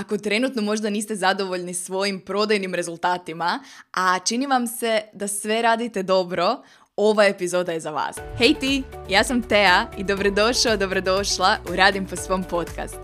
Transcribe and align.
Ako 0.00 0.18
trenutno 0.18 0.62
možda 0.62 0.90
niste 0.90 1.16
zadovoljni 1.16 1.74
svojim 1.74 2.20
prodajnim 2.20 2.74
rezultatima, 2.74 3.60
a 3.92 4.18
čini 4.18 4.46
vam 4.46 4.66
se 4.66 5.00
da 5.12 5.28
sve 5.28 5.62
radite 5.62 6.02
dobro, 6.02 6.62
ova 6.96 7.24
epizoda 7.24 7.72
je 7.72 7.80
za 7.80 7.90
vas. 7.90 8.16
Hej 8.38 8.54
ti, 8.54 8.82
ja 9.08 9.24
sam 9.24 9.42
Tea 9.42 9.86
i 9.98 10.04
dobrodošao, 10.04 10.76
dobrodošla 10.76 11.56
u 11.72 11.76
Radim 11.76 12.06
po 12.06 12.16
svom 12.16 12.44
podcast. 12.44 12.96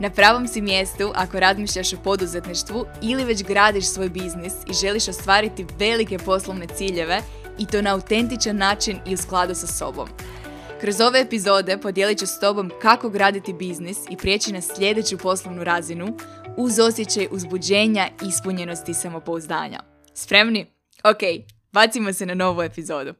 Na 0.00 0.10
pravom 0.10 0.48
si 0.48 0.60
mjestu 0.60 1.10
ako 1.14 1.40
razmišljaš 1.40 1.92
o 1.92 2.02
poduzetništvu 2.04 2.84
ili 3.02 3.24
već 3.24 3.44
gradiš 3.44 3.84
svoj 3.84 4.08
biznis 4.08 4.52
i 4.70 4.74
želiš 4.74 5.08
ostvariti 5.08 5.66
velike 5.78 6.18
poslovne 6.18 6.66
ciljeve 6.76 7.22
i 7.58 7.66
to 7.66 7.82
na 7.82 7.94
autentičan 7.94 8.56
način 8.56 8.98
i 9.06 9.14
u 9.14 9.16
skladu 9.16 9.54
sa 9.54 9.66
sobom. 9.66 10.08
Kroz 10.82 11.00
ove 11.00 11.20
epizode 11.20 11.78
podijelit 11.78 12.18
ću 12.18 12.26
s 12.26 12.40
tobom 12.40 12.70
kako 12.82 13.08
graditi 13.08 13.52
biznis 13.52 13.98
i 14.10 14.16
prijeći 14.16 14.52
na 14.52 14.60
sljedeću 14.60 15.18
poslovnu 15.18 15.64
razinu 15.64 16.16
uz 16.56 16.78
osjećaj 16.78 17.28
uzbuđenja, 17.30 18.08
ispunjenosti 18.28 18.90
i 18.90 18.94
samopouzdanja. 18.94 19.80
Spremni? 20.14 20.66
Ok, 21.04 21.46
bacimo 21.72 22.12
se 22.12 22.26
na 22.26 22.34
novu 22.34 22.62
epizodu. 22.62 23.14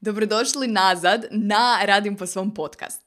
Dobrodošli 0.00 0.66
nazad 0.66 1.24
na 1.30 1.78
Radim 1.84 2.16
po 2.16 2.26
svom 2.26 2.54
podcast. 2.54 3.02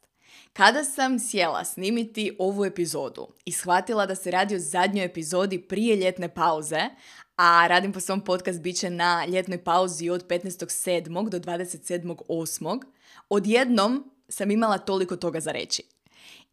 Kada 0.54 0.84
sam 0.84 1.20
sjela 1.20 1.66
snimiti 1.66 2.36
ovu 2.40 2.66
epizodu 2.66 3.28
i 3.46 3.52
shvatila 3.52 4.06
da 4.06 4.16
se 4.16 4.32
radi 4.32 4.56
o 4.56 4.60
zadnjoj 4.60 5.06
epizodi 5.06 5.62
prije 5.62 5.96
ljetne 5.96 6.34
pauze, 6.34 6.82
a 7.36 7.68
radim 7.68 7.94
po 7.94 8.00
svom 8.00 8.22
podcast 8.22 8.62
bit 8.62 8.78
će 8.78 8.90
na 8.90 9.26
ljetnoj 9.26 9.64
pauzi 9.64 10.10
od 10.10 10.28
15.7. 10.28 11.30
do 11.30 11.40
27.8. 11.40 12.82
Odjednom 13.30 14.12
sam 14.30 14.52
imala 14.52 14.78
toliko 14.78 15.16
toga 15.16 15.40
za 15.40 15.52
reći. 15.52 15.95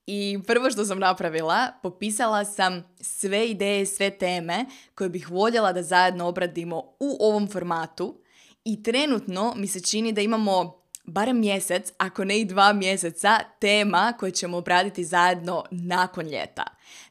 I 0.06 0.38
prvo 0.46 0.70
što 0.70 0.84
sam 0.84 0.98
napravila, 0.98 1.72
popisala 1.82 2.44
sam 2.44 2.84
sve 3.00 3.48
ideje, 3.48 3.86
sve 3.86 4.10
teme 4.10 4.66
koje 4.94 5.10
bih 5.10 5.30
voljela 5.30 5.72
da 5.72 5.82
zajedno 5.82 6.26
obradimo 6.26 6.76
u 7.00 7.16
ovom 7.20 7.48
formatu 7.48 8.20
i 8.64 8.82
trenutno 8.82 9.54
mi 9.56 9.66
se 9.66 9.80
čini 9.80 10.12
da 10.12 10.20
imamo 10.20 10.82
barem 11.04 11.40
mjesec, 11.40 11.92
ako 11.98 12.24
ne 12.24 12.40
i 12.40 12.44
dva 12.44 12.72
mjeseca, 12.72 13.38
tema 13.60 14.12
koje 14.18 14.32
ćemo 14.32 14.56
obraditi 14.56 15.04
zajedno 15.04 15.64
nakon 15.70 16.26
ljeta. 16.26 16.64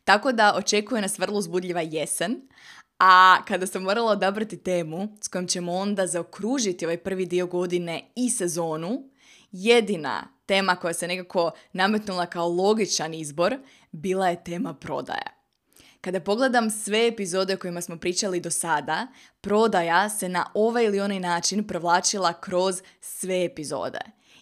Tako 0.04 0.32
da 0.32 0.56
očekuje 0.58 1.02
nas 1.02 1.20
vrlo 1.20 1.38
uzbudljiva 1.38 1.82
jesen, 1.82 2.42
a 3.00 3.38
kada 3.48 3.68
sam 3.68 3.84
morala 3.84 4.12
odabrati 4.12 4.58
temu 4.58 5.18
s 5.22 5.28
kojom 5.28 5.48
ćemo 5.48 5.74
onda 5.74 6.08
zaokružiti 6.08 6.86
ovaj 6.86 6.98
prvi 6.98 7.26
dio 7.26 7.48
godine 7.48 8.12
i 8.16 8.30
sezonu, 8.30 9.11
jedina 9.52 10.28
tema 10.46 10.76
koja 10.76 10.94
se 10.94 11.08
nekako 11.08 11.52
nametnula 11.74 12.26
kao 12.26 12.50
logičan 12.50 13.14
izbor 13.14 13.58
bila 13.92 14.30
je 14.30 14.44
tema 14.44 14.74
prodaje. 14.74 15.42
Kada 16.02 16.20
pogledam 16.20 16.70
sve 16.70 17.08
epizode 17.08 17.56
kojima 17.56 17.82
smo 17.82 17.98
pričali 17.98 18.40
do 18.40 18.52
sada, 18.52 19.08
prodaja 19.42 20.10
se 20.10 20.30
na 20.30 20.46
ovaj 20.54 20.86
ili 20.86 21.00
onaj 21.00 21.20
način 21.20 21.68
provlačila 21.68 22.34
kroz 22.34 22.82
sve 23.02 23.46
epizode. 23.46 24.00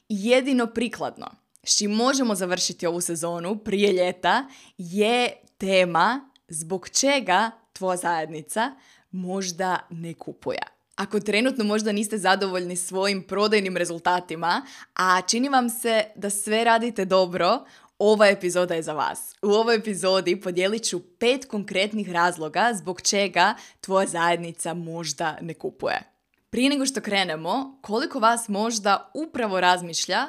Jedino 0.10 0.68
prikladno, 0.68 1.32
s 1.64 1.78
čim 1.78 1.92
možemo 1.92 2.36
završiti 2.36 2.88
ovu 2.88 3.02
sezonu 3.02 3.58
prije 3.58 3.94
ljeta, 3.94 4.48
je 4.78 5.34
tema 5.58 6.30
zbog 6.48 6.90
čega 6.90 7.52
tvoja 7.74 7.98
zajednica 7.98 8.72
možda 9.12 9.80
ne 9.90 10.14
kupuje. 10.14 10.79
Ako 11.00 11.20
trenutno 11.20 11.64
možda 11.64 11.92
niste 11.92 12.18
zadovoljni 12.18 12.76
svojim 12.76 13.24
prodajnim 13.24 13.78
rezultatima, 13.78 14.66
a 14.96 15.22
čini 15.22 15.50
vam 15.50 15.70
se 15.70 16.04
da 16.16 16.30
sve 16.30 16.64
radite 16.64 17.06
dobro, 17.06 17.66
ova 18.00 18.28
epizoda 18.28 18.76
je 18.76 18.84
za 18.84 18.94
vas. 18.94 19.36
U 19.42 19.48
ovoj 19.48 19.76
epizodi 19.76 20.42
podijelit 20.42 20.84
ću 20.84 21.00
pet 21.20 21.46
konkretnih 21.46 22.12
razloga 22.12 22.72
zbog 22.74 23.02
čega 23.02 23.56
tvoja 23.82 24.08
zajednica 24.08 24.74
možda 24.74 25.38
ne 25.42 25.54
kupuje. 25.54 26.02
Prije 26.50 26.70
nego 26.70 26.86
što 26.86 27.02
krenemo, 27.02 27.80
koliko 27.82 28.20
vas 28.20 28.48
možda 28.48 29.12
upravo 29.14 29.62
razmišlja 29.62 30.28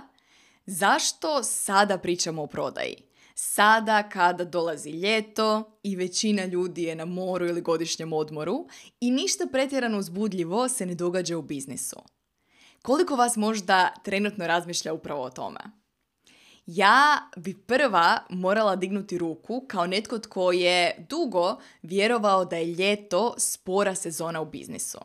zašto 0.66 1.42
sada 1.42 1.98
pričamo 1.98 2.42
o 2.42 2.46
prodaji? 2.46 3.09
Sada 3.42 4.08
kada 4.08 4.44
dolazi 4.44 4.90
ljeto 4.90 5.78
i 5.82 5.96
većina 5.96 6.44
ljudi 6.44 6.82
je 6.82 6.94
na 6.94 7.04
moru 7.04 7.46
ili 7.46 7.60
godišnjem 7.60 8.12
odmoru 8.12 8.66
i 9.00 9.10
ništa 9.10 9.46
pretjerano 9.52 9.98
uzbudljivo 9.98 10.68
se 10.68 10.86
ne 10.86 10.94
događa 10.94 11.38
u 11.38 11.42
biznisu. 11.42 11.96
Koliko 12.82 13.16
vas 13.16 13.36
možda 13.36 13.94
trenutno 14.04 14.46
razmišlja 14.46 14.92
upravo 14.92 15.22
o 15.22 15.30
tome? 15.30 15.60
Ja 16.66 17.30
bi 17.36 17.54
prva 17.54 18.18
morala 18.30 18.76
dignuti 18.76 19.18
ruku 19.18 19.64
kao 19.68 19.86
netko 19.86 20.18
tko 20.18 20.52
je 20.52 21.06
dugo 21.08 21.56
vjerovao 21.82 22.44
da 22.44 22.56
je 22.56 22.74
ljeto 22.74 23.34
spora 23.38 23.94
sezona 23.94 24.40
u 24.40 24.50
biznisu. 24.50 24.98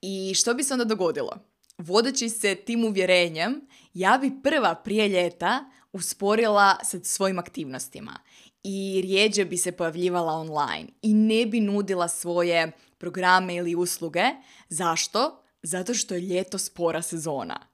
I 0.00 0.34
što 0.34 0.54
bi 0.54 0.62
se 0.62 0.74
onda 0.74 0.84
dogodilo? 0.84 1.36
Vodeći 1.78 2.28
se 2.28 2.54
tim 2.54 2.84
uvjerenjem, 2.84 3.68
ja 3.94 4.18
bi 4.18 4.42
prva 4.42 4.74
prije 4.74 5.08
ljeta 5.08 5.64
usporila 5.92 6.78
sa 6.82 6.98
svojim 7.02 7.38
aktivnostima 7.38 8.18
i 8.62 9.00
rijeđe 9.02 9.44
bi 9.44 9.56
se 9.56 9.72
pojavljivala 9.72 10.32
online 10.32 10.88
i 11.02 11.14
ne 11.14 11.46
bi 11.46 11.60
nudila 11.60 12.08
svoje 12.08 12.72
programe 12.98 13.54
ili 13.54 13.74
usluge. 13.74 14.24
Zašto? 14.68 15.42
Zato 15.62 15.94
što 15.94 16.14
je 16.14 16.20
ljeto 16.20 16.58
spora 16.58 17.02
sezona 17.02 17.70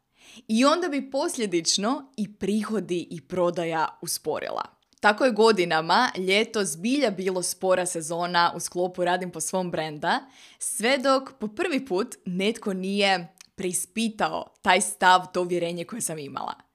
i 0.49 0.65
onda 0.65 0.89
bi 0.89 1.11
posljedično 1.11 2.13
i 2.17 2.35
prihodi 2.35 3.09
i 3.11 3.21
prodaja 3.21 3.99
usporila. 4.03 4.63
Tako 5.01 5.25
je 5.25 5.31
godinama 5.31 6.11
ljeto 6.17 6.65
zbilja 6.65 7.11
bilo 7.11 7.43
spora 7.43 7.87
sezona 7.87 8.53
u 8.57 8.61
sklopu 8.61 9.05
Radim 9.05 9.31
po 9.31 9.41
svom 9.41 9.71
brenda, 9.71 10.21
sve 10.59 10.99
dok 10.99 11.33
po 11.39 11.49
prvi 11.49 11.87
put 11.87 12.15
netko 12.25 12.73
nije 12.73 13.35
preispitao 13.55 14.55
taj 14.63 14.81
stav, 14.81 15.27
to 15.33 15.43
uvjerenje 15.43 15.85
koje 15.85 16.01
sam 16.03 16.19
imala. 16.19 16.66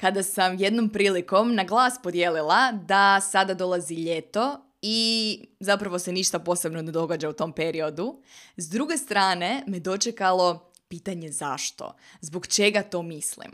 Kada 0.00 0.22
sam 0.22 0.56
jednom 0.58 0.88
prilikom 0.88 1.54
na 1.54 1.64
glas 1.64 1.94
podijelila 2.02 2.72
da 2.72 3.20
sada 3.20 3.54
dolazi 3.54 3.94
ljeto 3.94 4.60
i 4.82 5.38
zapravo 5.60 5.98
se 5.98 6.12
ništa 6.12 6.38
posebno 6.38 6.82
ne 6.82 6.92
događa 6.92 7.28
u 7.28 7.32
tom 7.32 7.52
periodu, 7.52 8.22
s 8.56 8.68
druge 8.68 8.96
strane 8.96 9.64
me 9.66 9.80
dočekalo 9.80 10.70
pitanje 10.88 11.32
zašto, 11.32 11.96
zbog 12.20 12.46
čega 12.46 12.82
to 12.82 13.02
mislim. 13.02 13.50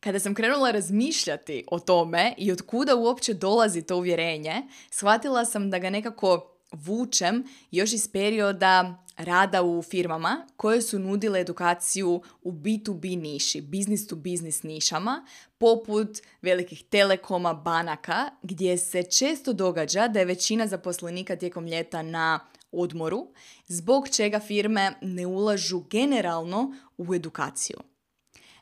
Kada 0.00 0.18
sam 0.18 0.34
krenula 0.34 0.70
razmišljati 0.70 1.64
o 1.70 1.78
tome 1.78 2.34
i 2.38 2.52
od 2.52 2.62
kuda 2.62 2.96
uopće 2.96 3.34
dolazi 3.34 3.82
to 3.82 3.96
uvjerenje, 3.96 4.62
shvatila 4.90 5.44
sam 5.44 5.70
da 5.70 5.78
ga 5.78 5.90
nekako 5.90 6.56
vučem 6.72 7.44
još 7.70 7.92
iz 7.92 8.08
perioda 8.12 9.04
rada 9.24 9.62
u 9.62 9.82
firmama 9.82 10.46
koje 10.56 10.82
su 10.82 10.98
nudile 10.98 11.40
edukaciju 11.40 12.22
u 12.42 12.52
B2B 12.52 13.22
niši, 13.22 13.60
business 13.60 14.06
to 14.06 14.16
business 14.16 14.62
nišama, 14.62 15.26
poput 15.58 16.08
velikih 16.42 16.84
telekoma, 16.84 17.54
banaka, 17.54 18.30
gdje 18.42 18.78
se 18.78 19.02
često 19.02 19.52
događa 19.52 20.08
da 20.08 20.18
je 20.18 20.24
većina 20.24 20.66
zaposlenika 20.66 21.36
tijekom 21.36 21.66
ljeta 21.66 22.02
na 22.02 22.40
odmoru, 22.72 23.26
zbog 23.66 24.08
čega 24.08 24.40
firme 24.40 24.92
ne 25.00 25.26
ulažu 25.26 25.80
generalno 25.90 26.74
u 26.98 27.14
edukaciju. 27.14 27.76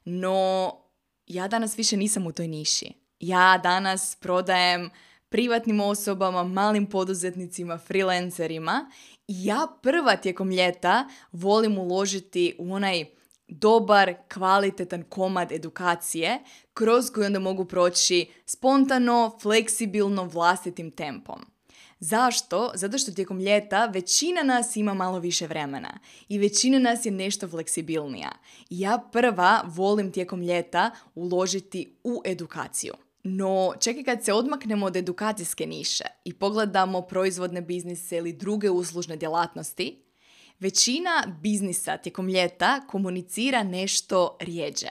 No, 0.05 0.73
ja 1.27 1.49
danas 1.49 1.79
više 1.79 1.97
nisam 1.97 2.27
u 2.27 2.33
toj 2.33 2.49
niši. 2.49 2.93
Ja 3.21 3.61
danas 3.63 4.17
prodajem 4.21 4.91
privatnim 5.29 5.81
osobama, 5.81 6.45
malim 6.45 6.87
poduzetnicima, 6.87 7.79
freelancerima 7.79 8.91
ja 9.29 9.67
prva 9.83 10.17
tijekom 10.17 10.51
ljeta 10.51 11.09
volim 11.33 11.79
uložiti 11.79 12.57
u 12.59 12.75
onaj 12.75 13.05
dobar, 13.49 14.15
kvalitetan 14.35 15.03
komad 15.03 15.53
edukacije 15.53 16.39
kroz 16.75 17.11
koji 17.11 17.27
onda 17.27 17.39
mogu 17.39 17.65
proći 17.65 18.27
spontano, 18.47 19.39
fleksibilno, 19.43 20.25
vlastitim 20.25 20.91
tempom. 20.91 21.47
Zašto? 22.01 22.73
Zato 22.75 22.99
što 22.99 23.13
tijekom 23.13 23.41
ljeta 23.41 23.87
većina 23.87 24.43
nas 24.43 24.77
ima 24.77 24.95
malo 24.95 25.19
više 25.19 25.47
vremena 25.47 25.99
i 26.29 26.39
većina 26.39 26.79
nas 26.79 27.07
je 27.07 27.13
nešto 27.13 27.49
fleksibilnija. 27.49 28.33
Ja 28.71 29.09
prva 29.13 29.63
volim 29.67 30.13
tijekom 30.13 30.43
ljeta 30.43 30.91
uložiti 31.15 31.97
u 32.05 32.23
edukaciju. 32.25 32.95
No, 33.25 33.73
čekaj 33.81 34.05
kad 34.05 34.25
se 34.25 34.33
odmaknemo 34.33 34.87
od 34.87 34.97
edukacijske 34.97 35.67
niše 35.67 36.05
i 36.25 36.33
pogledamo 36.33 37.03
proizvodne 37.03 37.61
biznise 37.61 38.17
ili 38.17 38.33
druge 38.33 38.71
uslužne 38.71 39.17
djelatnosti, 39.17 40.03
većina 40.61 41.39
biznisa 41.43 41.97
tijekom 41.97 42.29
ljeta 42.29 42.81
komunicira 42.87 43.63
nešto 43.63 44.37
rijeđe. 44.41 44.91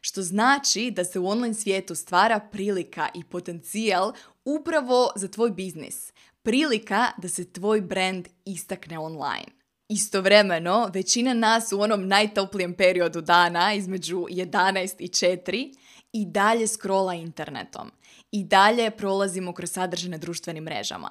Što 0.00 0.22
znači 0.22 0.90
da 0.90 1.04
se 1.04 1.18
u 1.18 1.26
online 1.28 1.54
svijetu 1.54 1.94
stvara 1.94 2.40
prilika 2.52 3.08
i 3.14 3.24
potencijal 3.24 4.12
upravo 4.44 5.12
za 5.16 5.28
tvoj 5.28 5.50
biznis, 5.50 6.12
prilika 6.42 7.06
da 7.18 7.28
se 7.28 7.52
tvoj 7.52 7.80
brand 7.80 8.28
istakne 8.44 8.98
online. 8.98 9.46
Istovremeno, 9.88 10.90
većina 10.94 11.34
nas 11.34 11.72
u 11.72 11.80
onom 11.80 12.08
najtoplijem 12.08 12.74
periodu 12.74 13.20
dana, 13.20 13.74
između 13.74 14.16
11 14.16 14.94
i 14.98 15.08
4, 15.08 15.74
i 16.16 16.26
dalje 16.26 16.66
scrolla 16.66 17.14
internetom. 17.14 17.90
I 18.32 18.44
dalje 18.44 18.90
prolazimo 18.90 19.52
kroz 19.52 19.70
sadržene 19.70 20.18
društvenim 20.18 20.64
mrežama. 20.64 21.10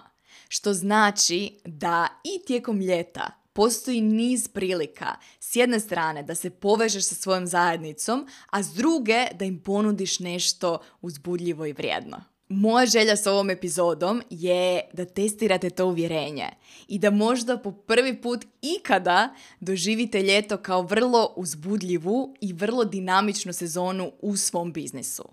što 0.49 0.73
znači 0.73 1.59
da 1.65 2.07
i 2.23 2.45
tijekom 2.45 2.79
ljeta 2.79 3.31
postoji 3.53 4.01
niz 4.01 4.47
prilika 4.47 5.15
s 5.39 5.55
jedne 5.55 5.79
strane 5.79 6.23
da 6.23 6.35
se 6.35 6.49
povežeš 6.49 7.05
sa 7.05 7.15
svojom 7.15 7.47
zajednicom, 7.47 8.27
a 8.49 8.63
s 8.63 8.73
druge 8.73 9.27
da 9.33 9.45
im 9.45 9.59
ponudiš 9.59 10.19
nešto 10.19 10.79
uzbudljivo 11.01 11.65
i 11.65 11.73
vrijedno. 11.73 12.23
Moja 12.49 12.85
želja 12.85 13.15
s 13.15 13.27
ovom 13.27 13.49
epizodom 13.49 14.21
je 14.29 14.81
da 14.93 15.05
testirate 15.05 15.69
to 15.69 15.85
uvjerenje 15.85 16.49
i 16.87 16.99
da 16.99 17.11
možda 17.11 17.57
po 17.57 17.71
prvi 17.71 18.21
put 18.21 18.45
ikada 18.61 19.35
doživite 19.59 20.21
ljeto 20.21 20.57
kao 20.57 20.81
vrlo 20.81 21.33
uzbudljivu 21.35 22.35
i 22.41 22.53
vrlo 22.53 22.85
dinamičnu 22.85 23.53
sezonu 23.53 24.11
u 24.21 24.37
svom 24.37 24.73
biznisu. 24.73 25.29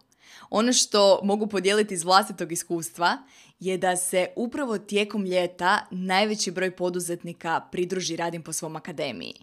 Ono 0.50 0.73
što 0.73 1.20
mogu 1.23 1.47
podijeliti 1.47 1.94
iz 1.94 2.05
vlastitog 2.05 2.53
iskustva 2.53 3.19
je 3.61 3.79
da 3.79 3.97
se 3.97 4.29
upravo 4.37 4.79
tijekom 4.79 5.25
ljeta 5.25 5.87
najveći 5.91 6.50
broj 6.50 6.76
poduzetnika 6.76 7.61
pridruži 7.73 8.17
Radim 8.17 8.43
po 8.43 8.53
svom 8.53 8.76
akademiji. 8.76 9.35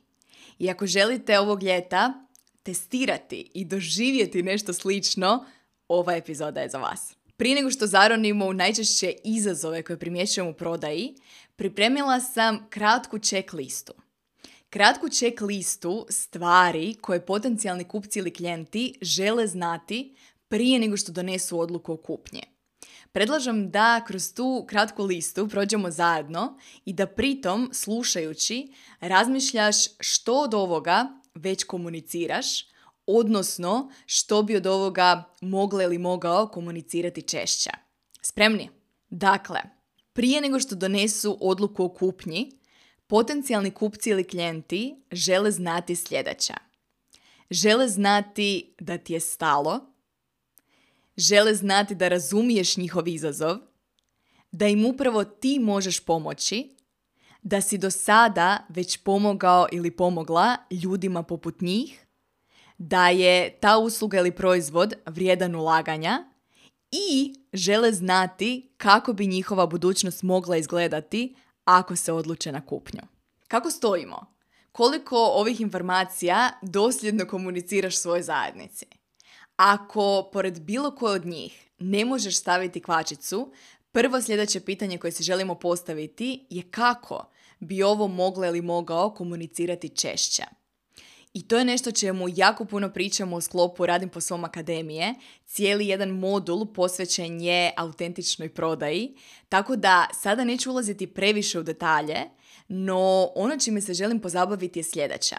I 0.60 0.70
ako 0.70 0.88
želite 0.88 1.40
ovog 1.40 1.64
ljeta 1.64 2.14
testirati 2.64 3.52
i 3.54 3.66
doživjeti 3.66 4.44
nešto 4.44 4.74
slično, 4.74 5.46
ova 5.88 6.16
epizoda 6.16 6.62
je 6.62 6.70
za 6.70 6.78
vas. 6.78 7.19
Prije 7.40 7.56
nego 7.56 7.72
što 7.72 7.88
zaronimo 7.88 8.46
u 8.46 8.54
najčešće 8.54 9.14
izazove 9.24 9.84
koje 9.84 10.00
primjećujem 10.00 10.48
u 10.48 10.54
prodaji, 10.54 11.16
pripremila 11.56 12.20
sam 12.20 12.68
kratku 12.70 13.20
check 13.20 13.54
listu. 13.54 13.94
Kratku 14.70 15.10
check 15.10 15.42
listu 15.42 16.06
stvari 16.10 16.96
koje 17.02 17.26
potencijalni 17.26 17.84
kupci 17.84 18.20
ili 18.20 18.34
klijenti 18.34 18.94
žele 19.02 19.48
znati 19.48 20.16
prije 20.48 20.80
nego 20.80 20.98
što 20.98 21.12
donesu 21.12 21.60
odluku 21.60 21.94
o 21.94 21.98
kupnje. 21.98 22.42
Predlažem 23.12 23.72
da 23.72 24.04
kroz 24.08 24.34
tu 24.34 24.66
kratku 24.70 25.04
listu 25.04 25.48
prođemo 25.48 25.92
zajedno 25.92 26.58
i 26.86 26.94
da 26.94 27.08
pritom, 27.08 27.70
slušajući, 27.74 28.74
razmišljaš 29.00 29.76
što 30.00 30.42
od 30.42 30.54
ovoga 30.54 31.08
već 31.36 31.64
komuniciraš, 31.64 32.66
odnosno 33.18 33.92
što 34.06 34.44
bi 34.44 34.56
od 34.56 34.68
ovoga 34.68 35.24
mogla 35.42 35.84
ili 35.84 35.98
mogao 35.98 36.48
komunicirati 36.48 37.22
češće. 37.22 37.70
Spremni? 38.22 38.70
Dakle, 39.10 39.60
prije 40.14 40.42
nego 40.42 40.60
što 40.60 40.76
donesu 40.76 41.38
odluku 41.42 41.84
o 41.84 41.90
kupnji, 41.90 42.52
potencijalni 43.08 43.72
kupci 43.72 44.10
ili 44.10 44.24
klijenti 44.24 44.96
žele 45.12 45.52
znati 45.52 45.96
sljedeće. 45.96 46.54
Žele 47.52 47.88
znati 47.88 48.76
da 48.80 48.98
ti 48.98 49.14
je 49.14 49.20
stalo, 49.20 49.80
žele 51.18 51.56
znati 51.56 51.96
da 51.96 52.08
razumiješ 52.08 52.78
njihov 52.78 53.08
izazov, 53.08 53.58
da 54.52 54.68
im 54.68 54.86
upravo 54.86 55.24
ti 55.24 55.60
možeš 55.60 56.00
pomoći, 56.00 56.76
da 57.42 57.62
si 57.62 57.78
do 57.78 57.92
sada 57.92 58.66
već 58.70 58.98
pomogao 58.98 59.68
ili 59.72 59.92
pomogla 59.92 60.58
ljudima 60.72 61.24
poput 61.24 61.62
njih, 61.62 62.06
da 62.80 63.10
je 63.10 63.58
ta 63.60 63.78
usluga 63.78 64.18
ili 64.18 64.32
proizvod 64.32 64.94
vrijedan 65.06 65.56
ulaganja 65.56 66.24
i 66.92 67.36
žele 67.54 67.94
znati 67.94 68.70
kako 68.78 69.14
bi 69.14 69.28
njihova 69.28 69.68
budućnost 69.68 70.24
mogla 70.24 70.58
izgledati 70.58 71.36
ako 71.66 71.96
se 71.96 72.12
odluče 72.12 72.52
na 72.52 72.66
kupnju. 72.66 73.02
Kako 73.48 73.72
stojimo? 73.72 74.26
Koliko 74.72 75.18
ovih 75.18 75.62
informacija 75.62 76.50
dosljedno 76.62 77.26
komuniciraš 77.26 77.98
svojoj 77.98 78.24
zajednici? 78.24 78.86
Ako 79.56 80.30
pored 80.34 80.62
bilo 80.62 80.96
koje 80.96 81.14
od 81.14 81.26
njih 81.26 81.70
ne 81.80 82.06
možeš 82.06 82.38
staviti 82.38 82.82
kvačicu, 82.82 83.54
prvo 83.92 84.22
sljedeće 84.22 84.60
pitanje 84.60 84.98
koje 84.98 85.12
se 85.12 85.24
želimo 85.24 85.56
postaviti 85.56 86.46
je 86.50 86.64
kako 86.72 87.30
bi 87.60 87.84
ovo 87.84 88.08
moglo 88.08 88.46
ili 88.46 88.62
mogao 88.62 89.14
komunicirati 89.14 89.90
češće. 89.90 90.44
I 91.34 91.48
to 91.48 91.58
je 91.58 91.66
nešto 91.66 91.92
čemu 91.92 92.26
jako 92.36 92.66
puno 92.66 92.90
pričamo 92.90 93.36
u 93.36 93.42
sklopu 93.42 93.86
Radim 93.86 94.10
po 94.10 94.22
svom 94.22 94.44
akademije. 94.44 95.16
Cijeli 95.46 95.88
jedan 95.88 96.10
modul 96.10 96.74
posvećen 96.74 97.42
je 97.42 97.74
autentičnoj 97.78 98.54
prodaji, 98.54 99.16
tako 99.50 99.76
da 99.76 100.08
sada 100.22 100.44
neću 100.44 100.72
ulaziti 100.72 101.14
previše 101.14 101.60
u 101.60 101.64
detalje, 101.64 102.20
no 102.68 103.32
ono 103.36 103.58
čime 103.58 103.82
se 103.82 103.94
želim 103.94 104.20
pozabaviti 104.20 104.80
je 104.80 104.84
sljedeće. 104.84 105.36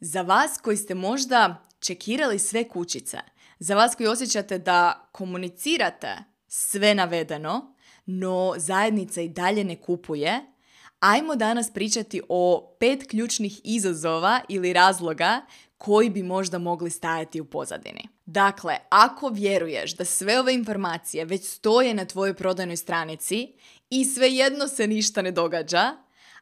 Za 0.00 0.22
vas 0.22 0.58
koji 0.62 0.76
ste 0.76 0.94
možda 0.94 1.62
čekirali 1.80 2.38
sve 2.38 2.68
kućice, 2.68 3.18
za 3.58 3.74
vas 3.74 3.94
koji 3.94 4.06
osjećate 4.06 4.58
da 4.58 5.08
komunicirate 5.12 6.16
sve 6.48 6.94
navedeno, 6.94 7.74
no 8.06 8.54
zajednica 8.56 9.20
i 9.20 9.28
dalje 9.28 9.64
ne 9.64 9.80
kupuje, 9.80 10.55
ajmo 11.00 11.36
danas 11.36 11.70
pričati 11.70 12.22
o 12.28 12.74
pet 12.80 13.06
ključnih 13.10 13.60
izazova 13.64 14.40
ili 14.48 14.72
razloga 14.72 15.40
koji 15.78 16.10
bi 16.10 16.22
možda 16.22 16.58
mogli 16.58 16.90
stajati 16.90 17.40
u 17.40 17.44
pozadini. 17.44 18.08
Dakle, 18.26 18.76
ako 18.88 19.28
vjeruješ 19.28 19.96
da 19.96 20.04
sve 20.04 20.40
ove 20.40 20.54
informacije 20.54 21.24
već 21.24 21.48
stoje 21.48 21.94
na 21.94 22.04
tvojoj 22.04 22.34
prodajnoj 22.34 22.76
stranici 22.76 23.52
i 23.90 24.04
svejedno 24.04 24.68
se 24.68 24.86
ništa 24.86 25.22
ne 25.22 25.30
događa, 25.30 25.96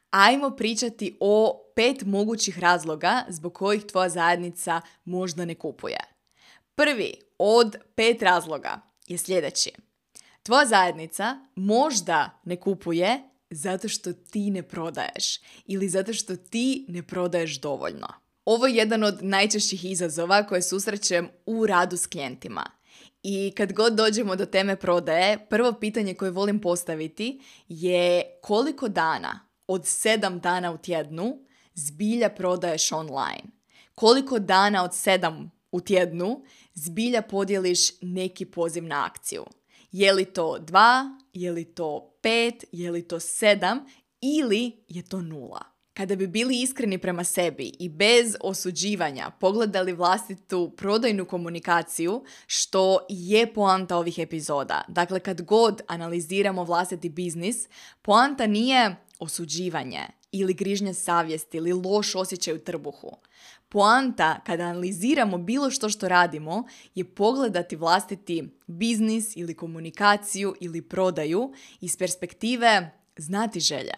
ajmo 0.09 0.49
pričati 0.49 1.17
o 1.19 1.61
pet 1.75 2.05
mogućih 2.05 2.59
razloga 2.59 3.25
zbog 3.29 3.53
kojih 3.53 3.83
tvoja 3.85 4.09
zajednica 4.09 4.81
možda 5.05 5.45
ne 5.45 5.55
kupuje. 5.55 5.99
Prvi 6.75 7.13
od 7.37 7.75
pet 7.95 8.21
razloga 8.21 8.81
je 9.07 9.17
sljedeći. 9.17 9.71
Tvoja 10.43 10.65
zajednica 10.65 11.39
možda 11.55 12.29
ne 12.43 12.55
kupuje 12.55 13.23
zato 13.49 13.87
što 13.87 14.13
ti 14.13 14.51
ne 14.51 14.63
prodaješ 14.63 15.39
ili 15.65 15.89
zato 15.89 16.13
što 16.13 16.35
ti 16.35 16.85
ne 16.87 17.03
prodaješ 17.03 17.61
dovoljno. 17.61 18.07
Ovo 18.45 18.67
je 18.67 18.75
jedan 18.75 19.03
od 19.03 19.17
najčešćih 19.21 19.85
izazova 19.85 20.47
koje 20.47 20.61
susrećem 20.61 21.29
u 21.45 21.65
radu 21.65 21.97
s 21.97 22.07
klijentima. 22.07 22.65
I 23.23 23.53
kad 23.57 23.73
god 23.73 23.93
dođemo 23.93 24.35
do 24.35 24.45
teme 24.45 24.75
prodaje, 24.75 25.47
prvo 25.49 25.73
pitanje 25.73 26.13
koje 26.13 26.31
volim 26.31 26.61
postaviti 26.61 27.41
je 27.67 28.23
koliko 28.41 28.87
dana 28.87 29.39
od 29.67 29.85
sedam 29.85 30.39
dana 30.39 30.71
u 30.71 30.77
tjednu 30.77 31.37
zbilja 31.73 32.29
prodaješ 32.29 32.91
online? 32.91 33.43
Koliko 33.95 34.39
dana 34.39 34.83
od 34.83 34.95
sedam 34.95 35.51
u 35.71 35.81
tjednu 35.81 36.43
zbilja 36.73 37.21
podijeliš 37.21 38.01
neki 38.01 38.45
poziv 38.45 38.83
na 38.83 39.05
akciju? 39.05 39.45
Je 39.91 40.13
li 40.13 40.25
to 40.25 40.59
dva, 40.59 41.17
je 41.33 41.51
li 41.51 41.65
to 41.65 42.14
pet, 42.25 42.65
je 42.71 42.91
li 42.91 43.07
to 43.07 43.19
sedam 43.19 43.85
ili 44.21 44.83
je 44.87 45.03
to 45.03 45.21
nula? 45.21 45.61
Kada 45.93 46.15
bi 46.15 46.27
bili 46.27 46.61
iskreni 46.61 46.97
prema 46.97 47.23
sebi 47.23 47.71
i 47.79 47.89
bez 47.89 48.35
osuđivanja 48.41 49.29
pogledali 49.39 49.93
vlastitu 49.93 50.73
prodajnu 50.77 51.25
komunikaciju, 51.25 52.23
što 52.47 52.99
je 53.09 53.53
poanta 53.53 53.97
ovih 53.97 54.19
epizoda. 54.19 54.81
Dakle, 54.87 55.19
kad 55.19 55.41
god 55.41 55.81
analiziramo 55.87 56.63
vlastiti 56.63 57.09
biznis, 57.09 57.67
poanta 58.01 58.47
nije 58.47 58.95
osuđivanje 59.19 60.01
ili 60.39 60.53
grižnja 60.53 60.93
savjesti 60.93 61.57
ili 61.57 61.73
loš 61.73 62.15
osjećaj 62.15 62.53
u 62.53 62.59
trbuhu. 62.59 63.11
Poanta 63.69 64.39
kada 64.45 64.63
analiziramo 64.63 65.37
bilo 65.37 65.71
što 65.71 65.89
što 65.89 66.07
radimo 66.07 66.63
je 66.95 67.03
pogledati 67.03 67.75
vlastiti 67.75 68.49
biznis 68.67 69.35
ili 69.35 69.53
komunikaciju 69.53 70.55
ili 70.59 70.81
prodaju 70.81 71.53
iz 71.81 71.97
perspektive 71.97 72.91
znati 73.17 73.59
želje. 73.59 73.93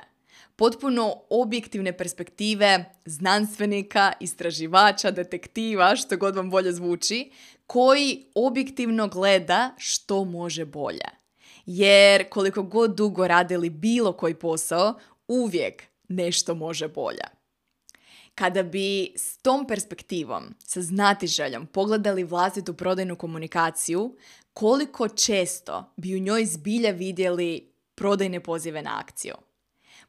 Potpuno 0.55 1.15
objektivne 1.29 1.97
perspektive 1.97 2.85
znanstvenika, 3.05 4.13
istraživača, 4.19 5.11
detektiva, 5.11 5.95
što 5.95 6.17
god 6.17 6.35
vam 6.35 6.49
bolje 6.49 6.73
zvuči, 6.73 7.31
koji 7.67 8.25
objektivno 8.35 9.07
gleda 9.07 9.71
što 9.77 10.23
može 10.25 10.65
bolje. 10.65 11.09
Jer 11.65 12.29
koliko 12.29 12.63
god 12.63 12.95
dugo 12.95 13.27
radili 13.27 13.69
bilo 13.69 14.13
koji 14.13 14.33
posao, 14.33 14.93
uvijek 15.27 15.83
nešto 16.07 16.55
može 16.55 16.87
bolje. 16.87 17.23
Kada 18.35 18.63
bi 18.63 19.13
s 19.15 19.37
tom 19.37 19.67
perspektivom, 19.67 20.55
sa 20.59 20.81
znatiželjom, 20.81 21.65
pogledali 21.65 22.23
vlastitu 22.23 22.73
prodajnu 22.73 23.15
komunikaciju, 23.15 24.15
koliko 24.53 25.07
često 25.07 25.93
bi 25.97 26.15
u 26.15 26.19
njoj 26.19 26.45
zbilja 26.45 26.91
vidjeli 26.91 27.71
prodajne 27.95 28.39
pozive 28.39 28.81
na 28.81 28.99
akciju. 28.99 29.35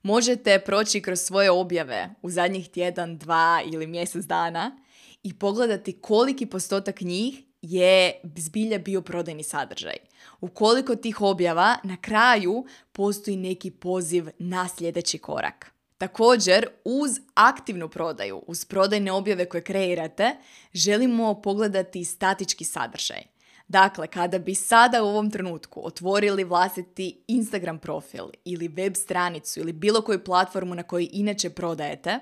Možete 0.02 0.59
proći 0.59 1.00
kroz 1.02 1.21
svoje 1.21 1.50
objave 1.50 2.14
u 2.23 2.31
zadnjih 2.31 2.69
tjedan, 2.69 3.19
dva 3.19 3.62
ili 3.73 3.87
mjesec 3.87 4.25
dana 4.25 4.78
i 5.23 5.38
pogledati 5.38 6.00
koliki 6.00 6.47
postotak 6.47 7.00
njih 7.00 7.43
je 7.62 8.21
zbilja 8.37 8.78
bio 8.78 9.02
prodajni 9.02 9.43
sadržaj. 9.43 9.97
U 10.40 10.49
koliko 10.49 10.97
tih 10.97 11.21
objava 11.21 11.76
na 11.85 11.97
kraju 11.97 12.67
postoji 12.93 13.37
neki 13.37 13.71
poziv 13.71 14.28
na 14.38 14.69
sljedeći 14.69 15.19
korak. 15.19 15.77
Također, 15.99 16.69
uz 16.85 17.11
aktivnu 17.35 17.88
prodaju, 17.88 18.43
uz 18.47 18.64
prodajne 18.64 19.12
objave 19.12 19.49
koje 19.49 19.64
kreirate, 19.64 20.37
želimo 20.73 21.43
pogledati 21.43 22.05
statički 22.05 22.64
sadržaj. 22.64 23.23
Dakle, 23.69 24.07
kada 24.07 24.38
bi 24.38 24.55
sada 24.55 25.02
u 25.02 25.07
ovom 25.07 25.31
trenutku 25.31 25.87
otvorili 25.87 26.45
vlastiti 26.45 27.25
Instagram 27.28 27.78
profil 27.78 28.25
ili 28.45 28.69
web 28.69 28.95
stranicu 28.97 29.61
ili 29.61 29.73
bilo 29.73 30.02
koju 30.02 30.25
platformu 30.25 30.75
na 30.75 30.83
kojoj 30.83 31.09
inače 31.12 31.50
prodajete, 31.50 32.19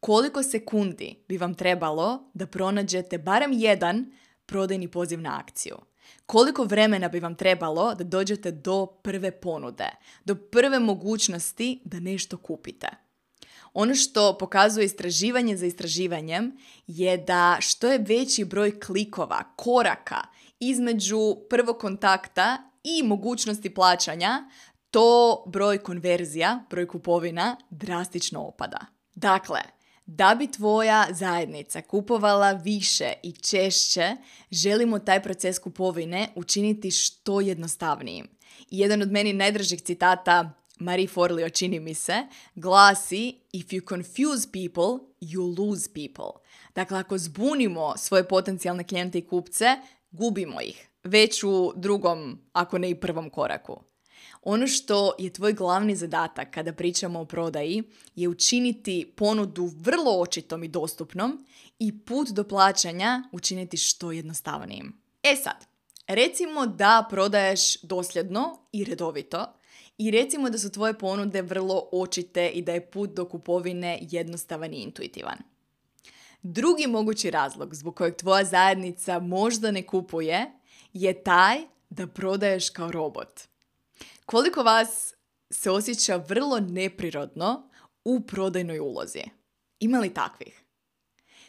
koliko 0.00 0.42
sekundi 0.42 1.24
bi 1.28 1.36
vam 1.36 1.54
trebalo 1.54 2.30
da 2.34 2.46
pronađete 2.46 3.18
barem 3.18 3.52
jedan 3.52 4.12
prodajni 4.46 4.88
poziv 4.88 5.20
na 5.20 5.38
akciju? 5.38 5.76
Koliko 6.26 6.64
vremena 6.64 7.08
bi 7.08 7.20
vam 7.20 7.34
trebalo 7.34 7.94
da 7.94 8.04
dođete 8.04 8.50
do 8.50 8.86
prve 8.86 9.30
ponude, 9.30 9.88
do 10.24 10.34
prve 10.34 10.78
mogućnosti 10.78 11.80
da 11.84 12.00
nešto 12.00 12.36
kupite? 12.36 12.88
Ono 13.74 13.94
što 13.94 14.38
pokazuje 14.38 14.84
istraživanje 14.84 15.56
za 15.56 15.66
istraživanjem 15.66 16.56
je 16.86 17.16
da 17.16 17.56
što 17.60 17.92
je 17.92 17.98
veći 17.98 18.44
broj 18.44 18.80
klikova, 18.80 19.44
koraka 19.56 20.20
između 20.60 21.36
prvog 21.50 21.78
kontakta 21.78 22.70
i 22.84 23.02
mogućnosti 23.02 23.74
plaćanja, 23.74 24.48
to 24.90 25.42
broj 25.46 25.78
konverzija, 25.78 26.64
broj 26.70 26.88
kupovina 26.88 27.56
drastično 27.70 28.40
opada. 28.40 28.78
Dakle, 29.14 29.60
da 30.16 30.34
bi 30.38 30.46
tvoja 30.46 31.06
zajednica 31.10 31.82
kupovala 31.82 32.52
više 32.52 33.12
i 33.22 33.32
češće, 33.32 34.16
želimo 34.50 34.98
taj 34.98 35.22
proces 35.22 35.58
kupovine 35.58 36.28
učiniti 36.34 36.90
što 36.90 37.40
jednostavnijim. 37.40 38.28
I 38.70 38.78
jedan 38.78 39.02
od 39.02 39.12
meni 39.12 39.32
najdražih 39.32 39.82
citata 39.82 40.54
Marie 40.78 41.08
Forleo 41.08 41.48
čini 41.48 41.80
mi 41.80 41.94
se, 41.94 42.26
glasi 42.54 43.34
If 43.52 43.66
you 43.66 43.88
confuse 43.88 44.48
people, 44.52 45.06
you 45.20 45.58
lose 45.58 45.90
people. 45.94 46.42
Dakle, 46.74 46.98
ako 46.98 47.18
zbunimo 47.18 47.94
svoje 47.96 48.28
potencijalne 48.28 48.84
klijente 48.84 49.18
i 49.18 49.26
kupce, 49.26 49.66
gubimo 50.10 50.60
ih. 50.60 50.88
Već 51.04 51.44
u 51.44 51.72
drugom, 51.76 52.38
ako 52.52 52.78
ne 52.78 52.90
i 52.90 53.00
prvom 53.00 53.30
koraku. 53.30 53.91
Ono 54.42 54.66
što 54.66 55.14
je 55.18 55.32
tvoj 55.32 55.52
glavni 55.52 55.96
zadatak 55.96 56.50
kada 56.50 56.72
pričamo 56.72 57.20
o 57.20 57.24
prodaji 57.24 57.82
je 58.16 58.28
učiniti 58.28 59.12
ponudu 59.16 59.70
vrlo 59.76 60.20
očitom 60.20 60.64
i 60.64 60.68
dostupnom 60.68 61.46
i 61.78 62.04
put 62.04 62.28
do 62.28 62.44
plaćanja 62.44 63.22
učiniti 63.32 63.76
što 63.76 64.12
jednostavnijim. 64.12 64.92
E 65.22 65.36
sad, 65.36 65.66
recimo 66.06 66.66
da 66.66 67.06
prodaješ 67.10 67.82
dosljedno 67.82 68.58
i 68.72 68.84
redovito 68.84 69.46
i 69.98 70.10
recimo 70.10 70.50
da 70.50 70.58
su 70.58 70.70
tvoje 70.72 70.98
ponude 70.98 71.42
vrlo 71.42 71.88
očite 71.92 72.48
i 72.48 72.62
da 72.62 72.72
je 72.72 72.90
put 72.90 73.10
do 73.10 73.28
kupovine 73.28 73.98
jednostavan 74.00 74.74
i 74.74 74.82
intuitivan. 74.82 75.38
Drugi 76.42 76.86
mogući 76.86 77.30
razlog 77.30 77.74
zbog 77.74 77.96
kojeg 77.96 78.16
tvoja 78.16 78.44
zajednica 78.44 79.18
možda 79.18 79.70
ne 79.70 79.86
kupuje 79.86 80.52
je 80.92 81.22
taj 81.22 81.58
da 81.90 82.06
prodaješ 82.06 82.70
kao 82.70 82.92
robot. 82.92 83.51
Koliko 84.26 84.62
vas 84.62 85.14
se 85.52 85.70
osjeća 85.70 86.16
vrlo 86.16 86.60
neprirodno 86.60 87.70
u 88.04 88.20
prodajnoj 88.20 88.78
ulozi? 88.78 89.22
Ima 89.80 89.98
li 89.98 90.14
takvih? 90.14 90.62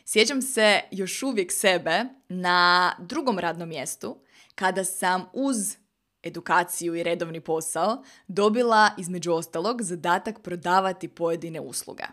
Sjećam 0.05 0.41
se 0.41 0.81
još 0.91 1.23
uvijek 1.23 1.51
sebe 1.51 2.05
na 2.29 2.91
drugom 2.99 3.39
radnom 3.39 3.69
mjestu 3.69 4.17
kada 4.55 4.83
sam 4.83 5.25
uz 5.33 5.75
edukaciju 6.23 6.95
i 6.95 7.03
redovni 7.03 7.41
posao 7.41 8.03
dobila 8.27 8.89
između 8.97 9.31
ostalog 9.31 9.81
zadatak 9.81 10.41
prodavati 10.41 11.07
pojedine 11.07 11.59
usluge. 11.59 12.03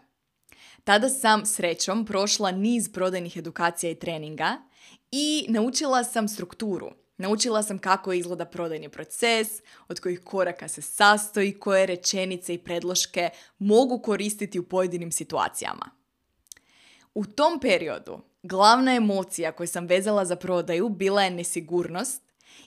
Tada 0.85 1.09
sam 1.09 1.47
srećom 1.47 2.07
prošla 2.07 2.51
niz 2.51 2.93
prodajnih 2.93 3.37
edukacija 3.37 3.91
i 3.91 3.99
treninga 3.99 4.57
i 5.11 5.47
naučila 5.49 6.05
sam 6.05 6.29
strukturu. 6.29 6.91
Naučila 7.21 7.63
sam 7.63 7.79
kako 7.79 8.13
izgleda 8.13 8.45
prodajni 8.45 8.89
proces, 8.89 9.49
od 9.89 10.01
kojih 10.01 10.21
koraka 10.25 10.69
se 10.69 10.83
sastoji, 10.83 11.59
koje 11.59 11.87
rečenice 11.87 12.55
i 12.55 12.59
predloške 12.59 13.31
mogu 13.59 13.99
koristiti 13.99 14.59
u 14.59 14.69
pojedinim 14.69 15.13
situacijama. 15.13 15.91
U 17.15 17.25
tom 17.25 17.61
periodu 17.61 18.21
glavna 18.43 18.95
emocija 18.95 19.53
koju 19.53 19.67
sam 19.67 19.87
vezala 19.87 20.25
za 20.25 20.37
prodaju 20.37 20.89
bila 20.89 21.23
je 21.23 21.31
nesigurnost 21.31 22.23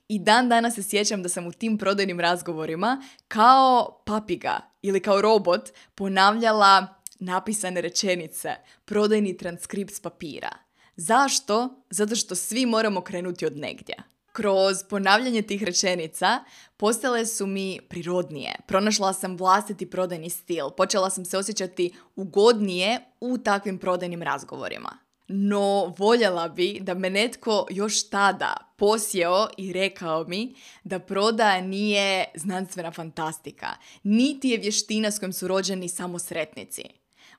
i 0.07 0.19
dan 0.19 0.49
danas 0.49 0.75
se 0.75 0.83
sjećam 0.83 1.23
da 1.23 1.29
sam 1.29 1.47
u 1.47 1.51
tim 1.51 1.77
prodajnim 1.77 2.19
razgovorima 2.19 3.03
kao 3.27 4.01
papiga 4.05 4.59
ili 4.81 4.99
kao 4.99 5.21
robot 5.21 5.69
ponavljala 5.95 6.87
napisane 7.19 7.81
rečenice, 7.81 8.55
prodajni 8.85 9.37
transkript 9.37 9.93
s 9.93 9.99
papira. 9.99 10.57
Zašto? 10.95 11.83
Zato 11.89 12.15
što 12.15 12.35
svi 12.35 12.65
moramo 12.65 13.01
krenuti 13.01 13.45
od 13.45 13.57
negdje. 13.57 14.12
Kroz 14.33 14.83
ponavljanje 14.89 15.41
tih 15.41 15.63
rečenica 15.63 16.43
postale 16.77 17.25
su 17.25 17.47
mi 17.47 17.79
prirodnije. 17.89 18.55
Pronašla 18.67 19.13
sam 19.13 19.37
vlastiti 19.37 19.89
prodajni 19.89 20.29
stil. 20.29 20.69
Počela 20.77 21.09
sam 21.09 21.25
se 21.25 21.37
osjećati 21.37 21.93
ugodnije 22.15 22.99
u 23.19 23.37
takvim 23.37 23.77
prodajnim 23.77 24.23
razgovorima. 24.23 24.97
No, 25.27 25.93
voljela 25.97 26.47
bi 26.47 26.79
da 26.81 26.93
me 26.93 27.09
netko 27.09 27.67
još 27.69 28.09
tada 28.09 28.73
posjeo 28.77 29.47
i 29.57 29.73
rekao 29.73 30.25
mi 30.27 30.55
da 30.83 30.99
prodaja 30.99 31.61
nije 31.61 32.25
znanstvena 32.35 32.91
fantastika, 32.91 33.67
niti 34.03 34.49
je 34.49 34.57
vještina 34.57 35.11
s 35.11 35.19
kojom 35.19 35.33
su 35.33 35.47
rođeni 35.47 35.89
samo 35.89 36.19
sretnici. 36.19 36.83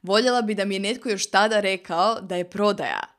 Voljela 0.02 0.42
bi 0.42 0.54
da 0.54 0.64
mi 0.64 0.74
je 0.74 0.80
netko 0.80 1.08
još 1.08 1.30
tada 1.30 1.60
rekao 1.60 2.20
da 2.20 2.36
je 2.36 2.50
prodaja 2.50 3.13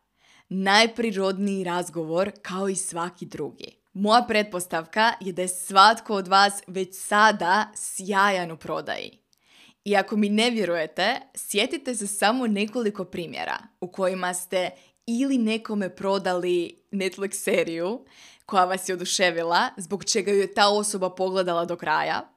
najprirodniji 0.50 1.64
razgovor 1.64 2.32
kao 2.42 2.70
i 2.70 2.76
svaki 2.76 3.26
drugi. 3.26 3.78
Moja 3.94 4.26
pretpostavka 4.28 5.14
je 5.20 5.34
da 5.34 5.42
je 5.42 5.48
svatko 5.48 6.14
od 6.14 6.28
vas 6.28 6.62
već 6.68 6.96
sada 6.98 7.72
sjajan 7.76 8.52
u 8.52 8.58
prodaji. 8.58 9.20
I 9.86 9.96
ako 9.96 10.18
mi 10.18 10.30
ne 10.30 10.50
vjerujete, 10.50 11.22
sjetite 11.36 11.96
se 11.96 12.08
samo 12.08 12.48
nekoliko 12.48 13.06
primjera 13.06 13.58
u 13.82 13.88
kojima 13.88 14.34
ste 14.34 14.70
ili 15.06 15.38
nekome 15.38 15.96
prodali 15.96 16.84
Netflix 16.92 17.34
seriju 17.34 18.06
koja 18.46 18.66
vas 18.66 18.90
je 18.90 18.96
oduševila, 18.96 19.70
zbog 19.78 20.06
čega 20.06 20.32
ju 20.32 20.38
je 20.38 20.54
ta 20.54 20.70
osoba 20.70 21.10
pogledala 21.10 21.66
do 21.66 21.76
kraja, 21.76 22.35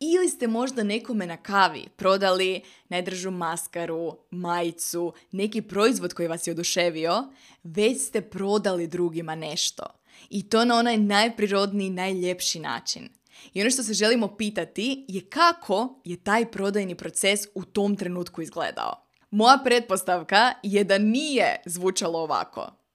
ili 0.00 0.28
ste 0.28 0.46
možda 0.46 0.82
nekome 0.82 1.26
na 1.26 1.36
kavi 1.36 1.84
prodali 1.96 2.60
najdržu 2.88 3.30
maskaru, 3.30 4.16
majicu, 4.30 5.12
neki 5.32 5.62
proizvod 5.62 6.14
koji 6.14 6.28
vas 6.28 6.46
je 6.46 6.50
oduševio, 6.50 7.24
već 7.62 8.02
ste 8.02 8.20
prodali 8.20 8.86
drugima 8.86 9.34
nešto. 9.34 9.86
I 10.30 10.48
to 10.48 10.64
na 10.64 10.76
onaj 10.76 10.96
najprirodniji, 10.96 11.90
najljepši 11.90 12.60
način. 12.60 13.08
I 13.54 13.60
ono 13.60 13.70
što 13.70 13.82
se 13.82 13.94
želimo 13.94 14.36
pitati 14.36 15.04
je 15.08 15.20
kako 15.20 16.00
je 16.04 16.16
taj 16.16 16.50
prodajni 16.50 16.94
proces 16.94 17.40
u 17.54 17.64
tom 17.64 17.96
trenutku 17.96 18.42
izgledao. 18.42 19.06
Moja 19.30 19.58
pretpostavka 19.64 20.52
je 20.62 20.84
da 20.84 20.98
nije 20.98 21.62
zvučalo 21.64 22.18
ovako. 22.18 22.85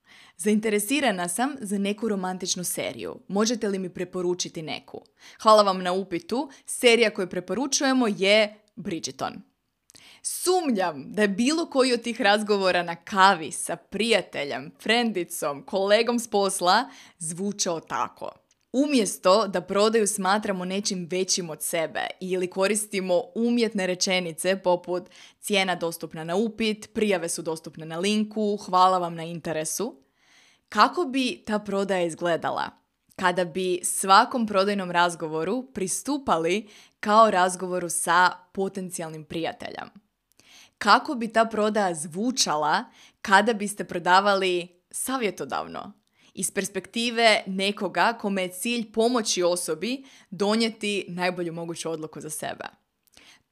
Zainteresirana 0.44 1.28
sam 1.28 1.56
za 1.60 1.78
neku 1.78 2.08
romantičnu 2.08 2.64
seriju. 2.64 3.16
Možete 3.28 3.68
li 3.68 3.80
mi 3.80 3.90
preporučiti 3.90 4.62
neku? 4.62 5.02
Hvala 5.42 5.64
vam 5.64 5.84
na 5.84 5.94
upitu. 5.94 6.50
Serija 6.66 7.10
koju 7.10 7.30
preporučujemo 7.30 8.08
je 8.08 8.56
Bridgeton. 8.76 9.34
Sumnjam 10.22 11.14
da 11.14 11.22
je 11.22 11.28
bilo 11.28 11.66
koji 11.66 11.94
od 11.94 12.02
tih 12.02 12.22
razgovora 12.22 12.84
na 12.84 12.96
kavi 12.96 13.52
sa 13.52 13.76
prijateljem, 13.76 14.72
frendicom, 14.80 15.64
kolegom 15.66 16.20
s 16.20 16.28
posla 16.28 16.90
zvučao 17.20 17.80
tako. 17.80 18.32
Umjesto 18.74 19.48
da 19.48 19.62
prodaju 19.62 20.08
smatramo 20.08 20.66
nečim 20.66 21.08
većim 21.12 21.50
od 21.50 21.62
sebe 21.62 22.08
ili 22.20 22.48
koristimo 22.48 23.24
umjetne 23.36 23.88
rečenice 23.88 24.60
poput 24.64 25.04
cijena 25.40 25.76
dostupna 25.76 26.24
na 26.24 26.36
upit, 26.36 26.94
prijave 26.94 27.30
su 27.30 27.42
dostupne 27.42 27.86
na 27.86 27.98
linku, 27.98 28.58
hvala 28.58 28.98
vam 28.98 29.16
na 29.16 29.24
interesu, 29.24 30.02
kako 30.74 31.06
bi 31.06 31.44
ta 31.46 31.60
prodaja 31.60 32.06
izgledala? 32.06 32.70
Kada 33.16 33.46
bi 33.46 33.80
svakom 33.84 34.48
prodajnom 34.48 34.92
razgovoru 34.92 35.64
pristupali 35.74 36.70
kao 37.00 37.32
razgovoru 37.32 37.90
sa 37.90 38.32
potencijalnim 38.52 39.26
prijateljem. 39.26 39.90
Kako 40.78 41.16
bi 41.16 41.34
ta 41.34 41.46
prodaja 41.46 41.94
zvučala 41.94 42.84
kada 43.22 43.54
biste 43.54 43.84
prodavali 43.84 44.68
savjetodavno, 44.92 45.94
iz 46.34 46.52
perspektive 46.52 47.44
nekoga 47.46 48.18
kome 48.22 48.42
je 48.42 48.52
cilj 48.52 48.92
pomoći 48.92 49.44
osobi 49.44 50.06
donijeti 50.30 51.06
najbolju 51.08 51.54
moguću 51.54 51.92
odluku 51.92 52.22
za 52.22 52.30
sebe. 52.30 52.81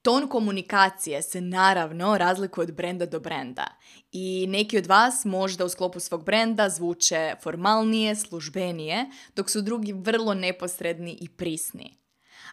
Ton 0.09 0.27
komunikacije 0.27 1.21
se 1.21 1.41
naravno 1.41 2.17
razlikuje 2.17 2.63
od 2.63 2.73
brenda 2.73 3.05
do 3.05 3.19
brenda 3.19 3.65
i 4.11 4.45
neki 4.49 4.77
od 4.77 4.85
vas 4.85 5.25
možda 5.25 5.65
u 5.65 5.69
sklopu 5.69 5.99
svog 5.99 6.25
brenda 6.25 6.69
zvuče 6.69 7.35
formalnije, 7.43 8.15
službenije, 8.15 9.09
dok 9.35 9.49
su 9.49 9.61
drugi 9.61 9.93
vrlo 9.93 10.33
neposredni 10.33 11.17
i 11.21 11.29
prisni. 11.29 11.97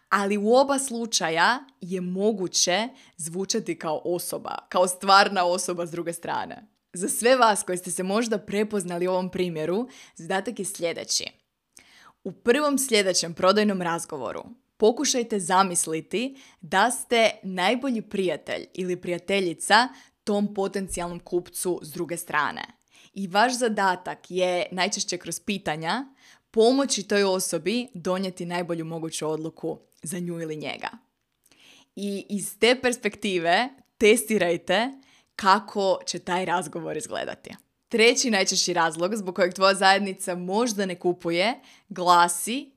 Ali 0.09 0.37
u 0.37 0.53
oba 0.53 0.79
slučaja 0.79 1.59
je 1.81 2.01
moguće 2.01 2.87
zvučati 3.17 3.79
kao 3.79 4.01
osoba, 4.05 4.57
kao 4.69 4.87
stvarna 4.87 5.45
osoba 5.45 5.85
s 5.85 5.91
druge 5.91 6.13
strane. 6.13 6.67
Za 6.93 7.09
sve 7.09 7.35
vas 7.35 7.63
koji 7.63 7.77
ste 7.77 7.91
se 7.91 8.03
možda 8.03 8.37
prepoznali 8.37 9.07
u 9.07 9.11
ovom 9.11 9.29
primjeru, 9.29 9.87
zadatak 10.15 10.59
je 10.59 10.65
sljedeći. 10.65 11.25
U 12.23 12.31
prvom 12.31 12.77
sljedećem 12.77 13.33
prodajnom 13.33 13.81
razgovoru 13.81 14.43
pokušajte 14.77 15.39
zamisliti 15.39 16.37
da 16.61 16.91
ste 16.91 17.31
najbolji 17.43 18.01
prijatelj 18.01 18.65
ili 18.73 19.01
prijateljica 19.01 19.87
tom 20.23 20.53
potencijalnom 20.53 21.19
kupcu 21.19 21.79
s 21.83 21.91
druge 21.91 22.17
strane. 22.17 22.61
I 23.13 23.27
vaš 23.27 23.57
zadatak 23.57 24.19
je 24.31 24.65
najčešće 24.71 25.17
kroz 25.17 25.39
pitanja 25.39 26.05
pomoći 26.51 27.07
toj 27.07 27.23
osobi 27.23 27.87
donijeti 27.93 28.45
najbolju 28.45 28.85
moguću 28.85 29.29
odluku 29.29 29.79
za 30.03 30.19
nju 30.19 30.41
ili 30.41 30.55
njega. 30.55 30.89
I 31.95 32.25
iz 32.29 32.59
te 32.59 32.79
perspektive 32.81 33.69
testirajte 33.97 34.91
kako 35.35 35.99
će 36.05 36.19
taj 36.19 36.45
razgovor 36.45 36.97
izgledati. 36.97 37.49
Treći 37.89 38.31
najčešći 38.31 38.73
razlog 38.73 39.15
zbog 39.15 39.35
kojeg 39.35 39.53
tvoja 39.53 39.73
zajednica 39.73 40.35
možda 40.35 40.85
ne 40.85 40.95
kupuje 40.99 41.59
glasi 41.89 42.71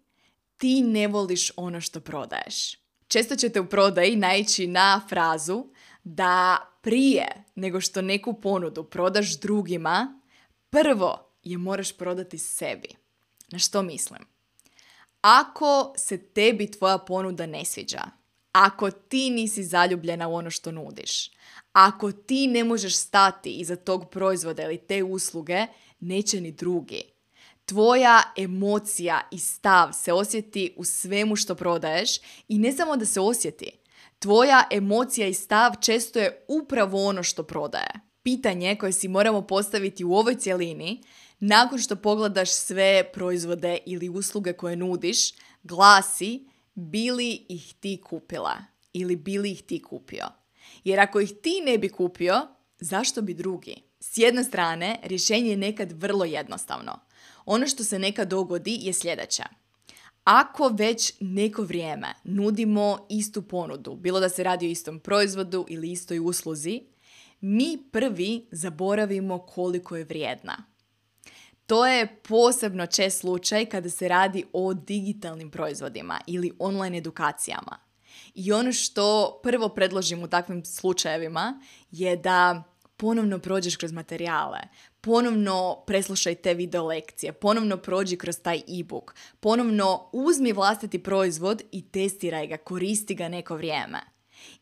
ti 0.60 0.82
ne 0.82 1.08
voliš 1.08 1.52
ono 1.56 1.80
što 1.80 2.00
prodaješ. 2.00 2.76
Često 3.08 3.36
ćete 3.36 3.60
u 3.60 3.66
prodaji 3.66 4.16
naići 4.16 4.66
na 4.66 5.00
frazu 5.08 5.64
da 6.04 6.58
prije 6.82 7.44
nego 7.54 7.80
što 7.80 8.02
neku 8.02 8.40
ponudu 8.40 8.84
prodaš 8.84 9.40
drugima, 9.40 10.20
prvo 10.70 11.34
je 11.42 11.58
moraš 11.58 11.92
prodati 11.92 12.38
sebi. 12.38 12.88
Na 13.52 13.58
što 13.58 13.82
mislim? 13.82 14.20
Ako 15.20 15.94
se 15.96 16.18
tebi 16.18 16.70
tvoja 16.70 16.98
ponuda 16.98 17.46
ne 17.46 17.64
sviđa, 17.64 18.02
ako 18.52 18.90
ti 18.90 19.30
nisi 19.30 19.64
zaljubljena 19.64 20.28
u 20.28 20.34
ono 20.34 20.50
što 20.50 20.72
nudiš, 20.72 21.30
ako 21.72 22.12
ti 22.12 22.46
ne 22.46 22.64
možeš 22.64 22.96
stati 22.96 23.52
iza 23.52 23.76
tog 23.76 24.10
proizvoda 24.10 24.62
ili 24.62 24.78
te 24.78 25.02
usluge, 25.02 25.66
neće 26.00 26.40
ni 26.40 26.52
drugi. 26.52 27.02
Tvoja 27.70 28.22
emocija 28.36 29.20
i 29.30 29.38
stav 29.38 29.92
se 29.92 30.12
osjeti 30.12 30.74
u 30.76 30.84
svemu 30.84 31.36
što 31.36 31.54
prodaješ 31.54 32.10
i 32.48 32.58
ne 32.58 32.72
samo 32.72 32.96
da 32.96 33.04
se 33.04 33.20
osjeti. 33.20 33.70
Tvoja 34.18 34.64
emocija 34.70 35.26
i 35.26 35.34
stav 35.34 35.72
često 35.80 36.18
je 36.18 36.44
upravo 36.48 37.04
ono 37.04 37.22
što 37.22 37.42
prodaje. 37.42 37.90
Pitanje 38.22 38.76
koje 38.76 38.92
si 38.92 39.08
moramo 39.08 39.46
postaviti 39.46 40.04
u 40.04 40.14
ovoj 40.14 40.34
cjelini, 40.34 41.02
nakon 41.40 41.78
što 41.78 41.96
pogledaš 41.96 42.52
sve 42.52 43.12
proizvode 43.12 43.78
ili 43.86 44.08
usluge 44.08 44.52
koje 44.52 44.76
nudiš, 44.76 45.32
glasi 45.62 46.48
bili 46.74 47.46
ih 47.48 47.74
ti 47.80 48.00
kupila 48.08 48.56
ili 48.92 49.16
bili 49.16 49.50
ih 49.50 49.62
ti 49.62 49.82
kupio. 49.82 50.26
Jer 50.84 51.00
ako 51.00 51.20
ih 51.20 51.32
ti 51.42 51.62
ne 51.64 51.78
bi 51.78 51.88
kupio, 51.88 52.48
zašto 52.80 53.22
bi 53.22 53.34
drugi? 53.34 53.82
S 54.00 54.18
jedne 54.18 54.44
strane, 54.44 55.00
rješenje 55.02 55.50
je 55.50 55.56
nekad 55.56 55.92
vrlo 55.92 56.24
jednostavno. 56.24 57.09
Ono 57.52 57.66
što 57.66 57.84
se 57.84 57.98
nekad 57.98 58.28
dogodi 58.28 58.78
je 58.80 58.92
sljedeće. 58.92 59.42
Ako 60.24 60.68
već 60.68 61.12
neko 61.20 61.62
vrijeme 61.62 62.14
nudimo 62.24 63.06
istu 63.08 63.42
ponudu, 63.42 63.94
bilo 63.94 64.20
da 64.20 64.28
se 64.28 64.44
radi 64.44 64.66
o 64.66 64.70
istom 64.70 65.00
proizvodu 65.00 65.66
ili 65.68 65.90
istoj 65.90 66.18
usluzi, 66.18 66.82
mi 67.40 67.78
prvi 67.92 68.46
zaboravimo 68.50 69.38
koliko 69.38 69.96
je 69.96 70.04
vrijedna. 70.04 70.64
To 71.66 71.86
je 71.86 72.20
posebno 72.28 72.86
čest 72.86 73.20
slučaj 73.20 73.66
kada 73.66 73.90
se 73.90 74.08
radi 74.08 74.44
o 74.52 74.74
digitalnim 74.74 75.50
proizvodima 75.50 76.20
ili 76.26 76.52
online 76.58 76.98
edukacijama. 76.98 77.78
I 78.34 78.52
ono 78.52 78.72
što 78.72 79.40
prvo 79.42 79.68
predložim 79.68 80.22
u 80.22 80.28
takvim 80.28 80.64
slučajevima 80.64 81.60
je 81.90 82.16
da 82.16 82.62
ponovno 83.00 83.38
prođeš 83.38 83.76
kroz 83.76 83.92
materijale, 83.92 84.58
ponovno 85.00 85.84
preslušaj 85.86 86.34
te 86.34 86.54
video 86.54 86.86
lekcije, 86.86 87.32
ponovno 87.32 87.76
prođi 87.76 88.16
kroz 88.16 88.38
taj 88.42 88.58
e-book, 88.58 89.14
ponovno 89.40 90.08
uzmi 90.12 90.52
vlastiti 90.52 91.02
proizvod 91.02 91.62
i 91.72 91.82
testiraj 91.82 92.46
ga, 92.46 92.56
koristi 92.56 93.14
ga 93.14 93.28
neko 93.28 93.56
vrijeme. 93.56 94.00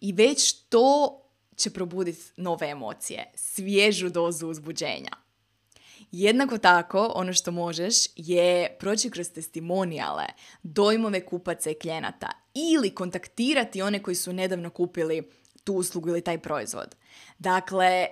I 0.01 0.13
već 0.13 0.53
to 0.53 1.21
će 1.57 1.71
probuditi 1.71 2.23
nove 2.37 2.69
emocije, 2.71 3.33
svježu 3.35 4.09
dozu 4.09 4.49
uzbuđenja. 4.49 5.11
Jednako 6.13 6.59
tako, 6.59 7.13
ono 7.15 7.33
što 7.33 7.51
možeš 7.51 7.95
je 8.17 8.77
proći 8.81 9.11
kroz 9.11 9.31
testimonijale, 9.31 10.25
dojmove 10.63 11.27
kupaca 11.27 11.71
i 11.71 11.75
klijenata 11.75 12.31
ili 12.55 12.95
kontaktirati 12.95 13.83
one 13.83 14.03
koji 14.03 14.15
su 14.15 14.33
nedavno 14.33 14.71
kupili 14.71 15.31
tu 15.65 15.75
uslugu 15.75 16.09
ili 16.09 16.21
taj 16.21 16.39
proizvod. 16.39 16.97
Dakle, 17.39 18.07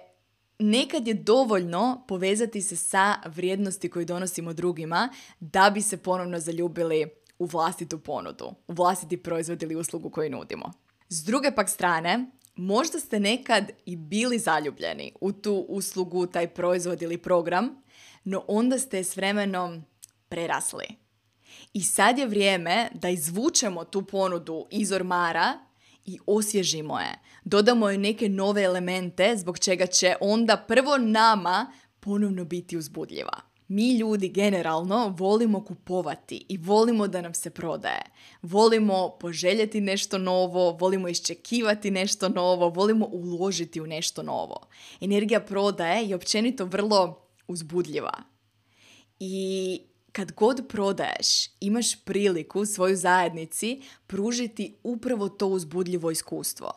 nekad 0.59 1.09
je 1.09 1.15
dovoljno 1.15 2.05
povezati 2.09 2.63
se 2.63 2.77
sa 2.77 3.17
vrijednosti 3.25 3.91
koju 3.91 4.05
donosimo 4.05 4.53
drugima 4.53 5.09
da 5.41 5.71
bi 5.71 5.83
se 5.83 5.97
ponovno 5.97 6.39
zaljubili 6.39 7.11
u 7.39 7.47
vlastitu 7.47 7.99
ponudu, 7.99 8.55
u 8.69 8.73
vlastiti 8.73 9.17
proizvod 9.17 9.63
ili 9.63 9.77
uslugu 9.77 10.11
koju 10.11 10.31
nudimo. 10.31 10.73
S 11.09 11.25
druge 11.25 11.51
pak 11.55 11.69
strane, 11.69 12.31
možda 12.55 12.99
ste 13.01 13.21
nekad 13.21 13.71
i 13.87 13.97
bili 13.97 14.39
zaljubljeni 14.39 15.13
u 15.21 15.33
tu 15.33 15.67
uslugu, 15.69 16.27
taj 16.27 16.49
proizvod 16.49 17.03
ili 17.03 17.19
program, 17.19 17.83
no 18.25 18.45
onda 18.49 18.79
ste 18.79 19.05
s 19.05 19.17
vremenom 19.17 19.85
prerasli. 20.29 20.87
I 21.73 21.83
sad 21.83 22.19
je 22.19 22.27
vrijeme 22.27 22.89
da 22.95 23.09
izvučemo 23.09 23.85
tu 23.85 24.07
ponudu 24.07 24.67
iz 24.71 24.93
ormara 24.93 25.66
i 26.07 26.19
osvježimo 26.27 27.01
je. 27.01 27.19
Dodamo 27.45 27.89
joj 27.89 27.99
neke 27.99 28.29
nove 28.29 28.63
elemente 28.63 29.37
zbog 29.37 29.59
čega 29.59 29.87
će 29.87 30.15
onda 30.21 30.57
prvo 30.69 30.99
nama 30.99 31.73
ponovno 32.01 32.45
biti 32.45 32.77
uzbudljiva. 32.77 33.41
Mi 33.69 33.99
ljudi 33.99 34.29
generalno 34.29 35.15
volimo 35.19 35.65
kupovati 35.65 36.47
i 36.49 36.57
volimo 36.57 37.09
da 37.09 37.21
nam 37.21 37.35
se 37.35 37.51
prodaje. 37.51 38.03
Volimo 38.43 39.17
poželjeti 39.21 39.81
nešto 39.81 40.19
novo, 40.19 40.71
volimo 40.71 41.09
iščekivati 41.09 41.91
nešto 41.91 42.29
novo, 42.29 42.69
volimo 42.69 43.07
uložiti 43.13 43.81
u 43.81 43.87
nešto 43.87 44.23
novo. 44.23 44.67
Energija 45.01 45.41
prodaje 45.41 46.09
je 46.09 46.17
općenito 46.17 46.65
vrlo 46.65 47.27
uzbudljiva. 47.49 48.13
I 49.21 49.81
kad 50.17 50.33
god 50.33 50.69
prodaješ, 50.69 51.51
imaš 51.61 52.05
priliku 52.05 52.67
svojoj 52.67 52.97
zajednici 52.97 53.83
pružiti 54.07 54.77
upravo 54.83 55.29
to 55.29 55.47
uzbudljivo 55.47 56.11
iskustvo. 56.11 56.73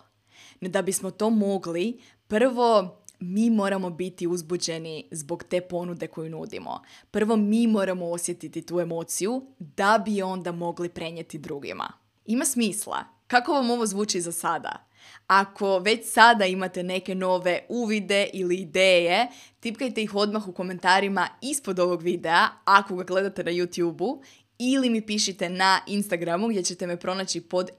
Da 0.62 0.82
bismo 0.82 1.12
to 1.12 1.30
mogli, 1.30 2.00
prvo 2.28 2.98
mi 3.20 3.50
moramo 3.50 3.90
biti 3.90 4.28
uzbuđeni 4.28 5.08
zbog 5.12 5.44
te 5.44 5.62
ponude 5.62 6.08
koju 6.08 6.30
nudimo. 6.30 6.82
Prvo 7.12 7.36
mi 7.36 7.68
moramo 7.68 8.06
osjetiti 8.06 8.62
tu 8.62 8.80
emociju 8.80 9.42
da 9.60 10.02
bi 10.06 10.22
onda 10.22 10.52
mogli 10.52 10.90
prenijeti 10.90 11.38
drugima. 11.38 11.94
Ima 12.26 12.46
smisla. 12.46 13.04
Kako 13.28 13.54
vam 13.54 13.70
ovo 13.70 13.86
zvuči 13.86 14.22
za 14.22 14.32
sada? 14.32 14.89
Ako 15.28 15.80
već 15.80 16.12
sada 16.12 16.46
imate 16.46 16.84
neke 16.84 17.16
nove 17.16 17.66
uvide 17.70 18.30
ili 18.34 18.56
ideje, 18.56 19.28
tipkajte 19.60 20.04
ih 20.04 20.16
odmah 20.16 20.48
u 20.48 20.54
komentarima 20.54 21.28
ispod 21.42 21.80
ovog 21.80 22.02
videa 22.02 22.48
ako 22.66 22.96
ga 22.96 23.04
gledate 23.04 23.44
na 23.44 23.52
YouTube-u 23.52 24.22
ili 24.60 24.90
mi 24.90 25.06
pišite 25.06 25.50
na 25.50 25.80
Instagramu 25.88 26.48
gdje 26.48 26.64
ćete 26.64 26.88
me 26.88 26.98
pronaći 26.98 27.42
pod 27.42 27.70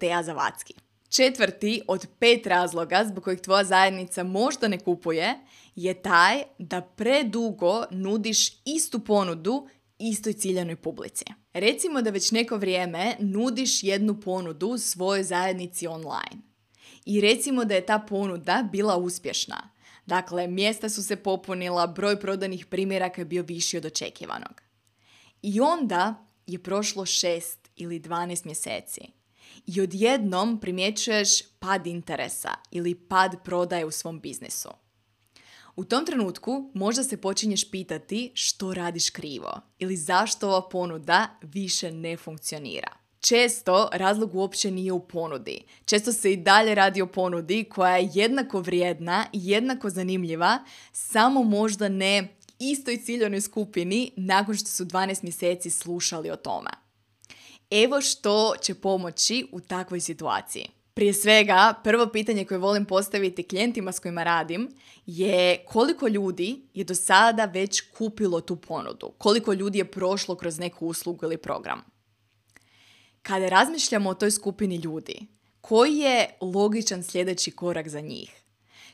@teazavatski. 0.00 0.74
Četvrti 1.08 1.82
od 1.88 2.06
pet 2.18 2.46
razloga 2.46 3.04
zbog 3.08 3.24
kojih 3.24 3.40
tvoja 3.40 3.64
zajednica 3.64 4.22
možda 4.22 4.68
ne 4.68 4.78
kupuje 4.78 5.34
je 5.76 5.94
taj 5.94 6.42
da 6.58 6.80
predugo 6.80 7.84
nudiš 7.90 8.62
istu 8.64 9.00
ponudu 9.00 9.68
istoj 9.98 10.32
ciljanoj 10.32 10.76
publici. 10.76 11.24
Recimo 11.52 12.02
da 12.02 12.10
već 12.10 12.30
neko 12.30 12.56
vrijeme 12.56 13.16
nudiš 13.18 13.82
jednu 13.82 14.20
ponudu 14.20 14.78
svojoj 14.78 15.22
zajednici 15.22 15.86
online. 15.86 16.49
I 17.04 17.20
recimo 17.20 17.64
da 17.64 17.74
je 17.74 17.86
ta 17.86 17.98
ponuda 17.98 18.68
bila 18.72 18.96
uspješna. 18.96 19.70
Dakle, 20.06 20.46
mjesta 20.46 20.88
su 20.88 21.02
se 21.02 21.16
popunila, 21.16 21.86
broj 21.86 22.20
prodanih 22.20 22.66
primjeraka 22.66 23.20
je 23.20 23.24
bio 23.24 23.42
viši 23.42 23.76
od 23.76 23.84
očekivanog. 23.84 24.60
I 25.42 25.60
onda 25.60 26.26
je 26.46 26.62
prošlo 26.62 27.04
6 27.04 27.56
ili 27.76 28.00
12 28.00 28.46
mjeseci. 28.46 29.00
I 29.66 29.80
odjednom 29.80 30.60
primjećuješ 30.60 31.42
pad 31.58 31.86
interesa 31.86 32.54
ili 32.70 32.94
pad 32.94 33.34
prodaje 33.44 33.84
u 33.84 33.90
svom 33.90 34.20
biznisu. 34.20 34.68
U 35.76 35.84
tom 35.84 36.06
trenutku 36.06 36.70
možda 36.74 37.04
se 37.04 37.16
počinješ 37.16 37.70
pitati 37.70 38.32
što 38.34 38.74
radiš 38.74 39.10
krivo 39.10 39.60
ili 39.78 39.96
zašto 39.96 40.48
ova 40.48 40.68
ponuda 40.68 41.38
više 41.42 41.92
ne 41.92 42.16
funkcionira. 42.16 42.99
Često 43.20 43.88
razlog 43.92 44.34
uopće 44.34 44.70
nije 44.70 44.92
u 44.92 45.00
ponudi. 45.00 45.64
Često 45.84 46.12
se 46.12 46.32
i 46.32 46.36
dalje 46.36 46.74
radi 46.74 47.02
o 47.02 47.06
ponudi 47.06 47.64
koja 47.64 47.96
je 47.96 48.10
jednako 48.14 48.60
vrijedna 48.60 49.26
jednako 49.32 49.90
zanimljiva, 49.90 50.58
samo 50.92 51.42
možda 51.42 51.88
ne 51.88 52.28
istoj 52.58 52.96
ciljanoj 52.96 53.40
skupini 53.40 54.12
nakon 54.16 54.56
što 54.56 54.68
su 54.68 54.84
12 54.84 55.22
mjeseci 55.22 55.70
slušali 55.70 56.30
o 56.30 56.36
tome. 56.36 56.70
Evo 57.70 58.00
što 58.00 58.54
će 58.60 58.74
pomoći 58.74 59.46
u 59.52 59.60
takvoj 59.60 60.00
situaciji. 60.00 60.68
Prije 60.94 61.14
svega, 61.14 61.74
prvo 61.84 62.06
pitanje 62.06 62.44
koje 62.44 62.58
volim 62.58 62.84
postaviti 62.84 63.42
klijentima 63.42 63.92
s 63.92 63.98
kojima 63.98 64.22
radim 64.22 64.68
je 65.06 65.64
koliko 65.66 66.08
ljudi 66.08 66.60
je 66.74 66.84
do 66.84 66.94
sada 66.94 67.44
već 67.44 67.80
kupilo 67.80 68.40
tu 68.40 68.56
ponudu, 68.56 69.12
koliko 69.18 69.52
ljudi 69.52 69.78
je 69.78 69.90
prošlo 69.90 70.34
kroz 70.34 70.58
neku 70.58 70.86
uslugu 70.86 71.24
ili 71.24 71.36
program. 71.36 71.82
Kada 73.22 73.48
razmišljamo 73.48 74.10
o 74.10 74.14
toj 74.14 74.30
skupini 74.30 74.76
ljudi, 74.76 75.26
koji 75.60 75.96
je 75.96 76.30
logičan 76.40 77.02
sljedeći 77.02 77.50
korak 77.50 77.88
za 77.88 78.00
njih? 78.00 78.42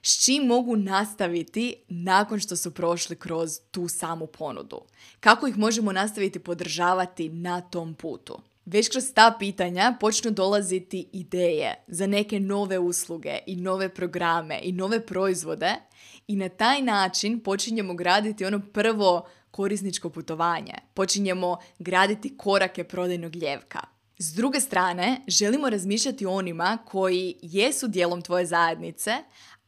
S 0.02 0.24
čim 0.24 0.42
mogu 0.42 0.76
nastaviti 0.76 1.74
nakon 1.88 2.40
što 2.40 2.56
su 2.56 2.74
prošli 2.74 3.16
kroz 3.16 3.50
tu 3.70 3.88
samu 3.88 4.26
ponudu? 4.26 4.80
Kako 5.20 5.46
ih 5.46 5.58
možemo 5.58 5.92
nastaviti 5.92 6.38
podržavati 6.38 7.28
na 7.28 7.60
tom 7.60 7.94
putu? 7.94 8.40
Već 8.64 8.88
kroz 8.88 9.04
ta 9.14 9.36
pitanja 9.38 9.96
počnu 10.00 10.30
dolaziti 10.30 11.08
ideje 11.12 11.84
za 11.86 12.06
neke 12.06 12.40
nove 12.40 12.78
usluge 12.78 13.38
i 13.46 13.56
nove 13.56 13.94
programe 13.94 14.60
i 14.62 14.72
nove 14.72 15.06
proizvode 15.06 15.74
i 16.26 16.36
na 16.36 16.48
taj 16.48 16.82
način 16.82 17.40
počinjemo 17.40 17.94
graditi 17.94 18.44
ono 18.44 18.60
prvo 18.72 19.26
korisničko 19.50 20.10
putovanje. 20.10 20.74
Počinjemo 20.94 21.56
graditi 21.78 22.36
korake 22.36 22.84
prodajnog 22.84 23.36
ljevka. 23.36 23.95
S 24.18 24.32
druge 24.34 24.60
strane, 24.60 25.20
želimo 25.26 25.70
razmišljati 25.70 26.26
o 26.26 26.32
onima 26.32 26.78
koji 26.84 27.38
jesu 27.42 27.88
dijelom 27.88 28.22
tvoje 28.22 28.46
zajednice, 28.46 29.12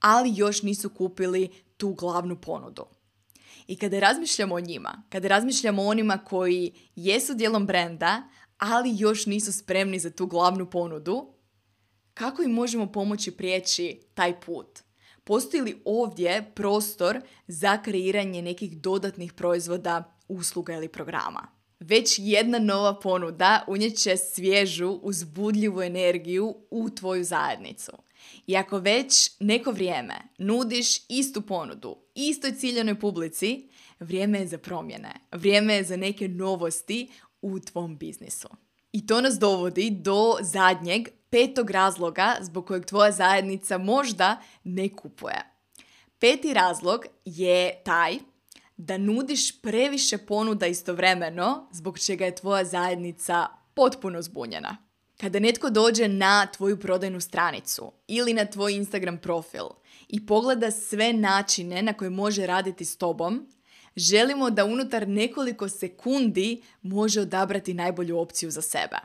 ali 0.00 0.32
još 0.36 0.62
nisu 0.62 0.90
kupili 0.90 1.50
tu 1.76 1.94
glavnu 1.94 2.40
ponudu. 2.40 2.86
I 3.66 3.76
kada 3.76 3.98
razmišljamo 3.98 4.54
o 4.54 4.60
njima, 4.60 5.02
kada 5.08 5.28
razmišljamo 5.28 5.82
o 5.82 5.86
onima 5.86 6.18
koji 6.18 6.72
jesu 6.96 7.34
dijelom 7.34 7.66
brenda, 7.66 8.22
ali 8.58 8.96
još 8.98 9.26
nisu 9.26 9.52
spremni 9.52 9.98
za 9.98 10.10
tu 10.10 10.26
glavnu 10.26 10.70
ponudu, 10.70 11.32
kako 12.14 12.42
im 12.42 12.50
možemo 12.50 12.92
pomoći 12.92 13.30
prijeći 13.30 14.00
taj 14.14 14.40
put? 14.40 14.78
Postoji 15.24 15.62
li 15.62 15.82
ovdje 15.84 16.52
prostor 16.54 17.20
za 17.46 17.82
kreiranje 17.82 18.42
nekih 18.42 18.80
dodatnih 18.80 19.32
proizvoda, 19.32 20.18
usluga 20.28 20.74
ili 20.74 20.88
programa? 20.88 21.57
Već 21.80 22.14
jedna 22.18 22.58
nova 22.58 23.00
ponuda 23.00 23.64
unjeće 23.66 24.16
svježu, 24.16 24.88
uzbudljivu 25.02 25.82
energiju 25.82 26.56
u 26.70 26.90
tvoju 26.90 27.24
zajednicu. 27.24 27.92
I 28.46 28.56
ako 28.56 28.78
već 28.78 29.30
neko 29.40 29.70
vrijeme 29.70 30.14
nudiš 30.38 30.96
istu 31.08 31.42
ponudu, 31.42 31.96
istoj 32.14 32.52
ciljanoj 32.52 33.00
publici, 33.00 33.68
vrijeme 34.00 34.38
je 34.38 34.46
za 34.46 34.58
promjene. 34.58 35.14
Vrijeme 35.32 35.74
je 35.74 35.84
za 35.84 35.96
neke 35.96 36.28
novosti 36.28 37.08
u 37.42 37.60
tvom 37.60 37.98
biznisu. 37.98 38.48
I 38.92 39.06
to 39.06 39.20
nas 39.20 39.38
dovodi 39.38 39.90
do 39.90 40.36
zadnjeg, 40.40 41.08
petog 41.30 41.70
razloga 41.70 42.36
zbog 42.40 42.66
kojeg 42.66 42.84
tvoja 42.84 43.12
zajednica 43.12 43.78
možda 43.78 44.42
ne 44.64 44.88
kupuje. 44.88 45.58
Peti 46.18 46.54
razlog 46.54 47.04
je 47.24 47.82
taj 47.84 48.18
da 48.78 48.98
nudiš 48.98 49.60
previše 49.60 50.18
ponuda 50.18 50.66
istovremeno 50.66 51.68
zbog 51.72 51.98
čega 51.98 52.24
je 52.24 52.34
tvoja 52.34 52.64
zajednica 52.64 53.46
potpuno 53.74 54.22
zbunjena. 54.22 54.76
Kada 55.20 55.38
netko 55.38 55.70
dođe 55.70 56.08
na 56.08 56.46
tvoju 56.46 56.80
prodajnu 56.80 57.20
stranicu 57.20 57.92
ili 58.06 58.34
na 58.34 58.44
tvoj 58.44 58.74
Instagram 58.74 59.18
profil 59.18 59.64
i 60.08 60.26
pogleda 60.26 60.70
sve 60.70 61.12
načine 61.12 61.82
na 61.82 61.92
koje 61.92 62.10
može 62.10 62.46
raditi 62.46 62.84
s 62.84 62.96
tobom, 62.96 63.48
želimo 63.96 64.50
da 64.50 64.64
unutar 64.64 65.08
nekoliko 65.08 65.68
sekundi 65.68 66.62
može 66.82 67.20
odabrati 67.20 67.74
najbolju 67.74 68.18
opciju 68.18 68.50
za 68.50 68.62
sebe. 68.62 68.96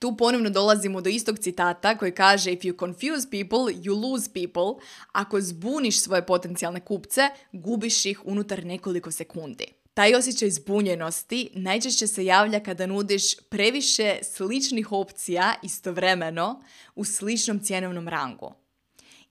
Tu 0.00 0.16
ponovno 0.16 0.50
dolazimo 0.50 1.00
do 1.00 1.10
istog 1.10 1.38
citata 1.38 1.98
koji 1.98 2.12
kaže 2.12 2.52
If 2.52 2.60
you 2.60 2.78
confuse 2.78 3.30
people, 3.30 3.74
you 3.74 4.10
lose 4.10 4.30
people. 4.34 4.84
Ako 5.12 5.40
zbuniš 5.40 6.00
svoje 6.00 6.26
potencijalne 6.26 6.80
kupce, 6.80 7.28
gubiš 7.52 8.06
ih 8.06 8.20
unutar 8.24 8.64
nekoliko 8.64 9.10
sekundi. 9.10 9.66
Taj 9.94 10.14
osjećaj 10.14 10.50
zbunjenosti 10.50 11.50
najčešće 11.54 12.06
se 12.06 12.24
javlja 12.24 12.60
kada 12.60 12.86
nudiš 12.86 13.36
previše 13.48 14.18
sličnih 14.22 14.92
opcija 14.92 15.54
istovremeno 15.62 16.62
u 16.94 17.04
sličnom 17.04 17.60
cjenovnom 17.60 18.08
rangu. 18.08 18.54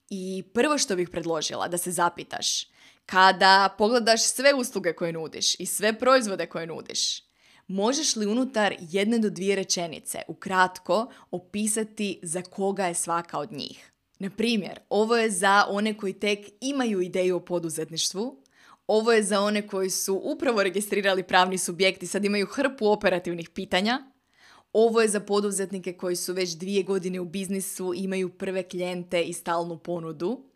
I 0.09 0.43
prvo 0.53 0.77
što 0.77 0.95
bih 0.95 1.09
predložila 1.09 1.67
da 1.67 1.77
se 1.77 1.91
zapitaš, 1.91 2.67
kada 3.05 3.75
pogledaš 3.77 4.23
sve 4.23 4.53
usluge 4.53 4.93
koje 4.93 5.13
nudiš 5.13 5.59
i 5.59 5.65
sve 5.65 5.99
proizvode 5.99 6.45
koje 6.45 6.67
nudiš, 6.67 7.28
možeš 7.69 8.15
li 8.15 8.25
unutar 8.25 8.75
jedne 8.79 9.19
do 9.19 9.29
dvije 9.29 9.55
rečenice 9.55 10.21
ukratko 10.27 11.11
opisati 11.31 12.19
za 12.23 12.41
koga 12.41 12.85
je 12.85 12.93
svaka 12.93 13.39
od 13.39 13.51
njih? 13.51 13.91
Na 14.19 14.29
primjer, 14.29 14.79
ovo 14.89 15.17
je 15.17 15.31
za 15.31 15.65
one 15.69 15.97
koji 15.97 16.13
tek 16.13 16.39
imaju 16.61 17.01
ideju 17.01 17.35
o 17.35 17.39
poduzetništvu, 17.39 18.43
ovo 18.87 19.11
je 19.11 19.23
za 19.23 19.41
one 19.41 19.67
koji 19.67 19.89
su 19.89 20.21
upravo 20.23 20.63
registrirali 20.63 21.23
pravni 21.23 21.57
subjekt 21.57 22.03
i 22.03 22.07
sad 22.07 22.25
imaju 22.25 22.45
hrpu 22.45 22.87
operativnih 22.87 23.49
pitanja, 23.49 23.99
ovo 24.73 25.01
je 25.01 25.07
za 25.07 25.19
poduzetnike 25.19 25.93
koji 25.93 26.15
su 26.15 26.33
već 26.33 26.49
dvije 26.49 26.83
godine 26.83 27.19
u 27.19 27.25
biznisu, 27.25 27.93
imaju 27.95 28.29
prve 28.29 28.63
klijente 28.63 29.23
i 29.23 29.33
stalnu 29.33 29.77
ponudu. 29.77 30.48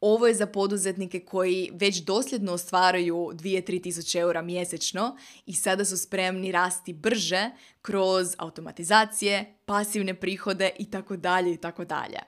Ovo 0.00 0.26
je 0.26 0.34
za 0.34 0.46
poduzetnike 0.46 1.20
koji 1.20 1.70
već 1.72 1.96
dosljedno 2.02 2.52
ostvaraju 2.52 3.14
2-3 3.14 3.82
tisuće 3.82 4.18
eura 4.18 4.42
mjesečno 4.42 5.16
i 5.46 5.52
sada 5.54 5.84
su 5.84 5.96
spremni 5.96 6.52
rasti 6.52 6.92
brže 6.92 7.50
kroz 7.82 8.34
automatizacije, 8.38 9.54
pasivne 9.64 10.14
prihode 10.14 10.70
i 10.78 10.90
tako 10.90 11.16
dalje 11.16 11.52
i 11.52 11.56
tako 11.56 11.84
dalje. 11.84 12.18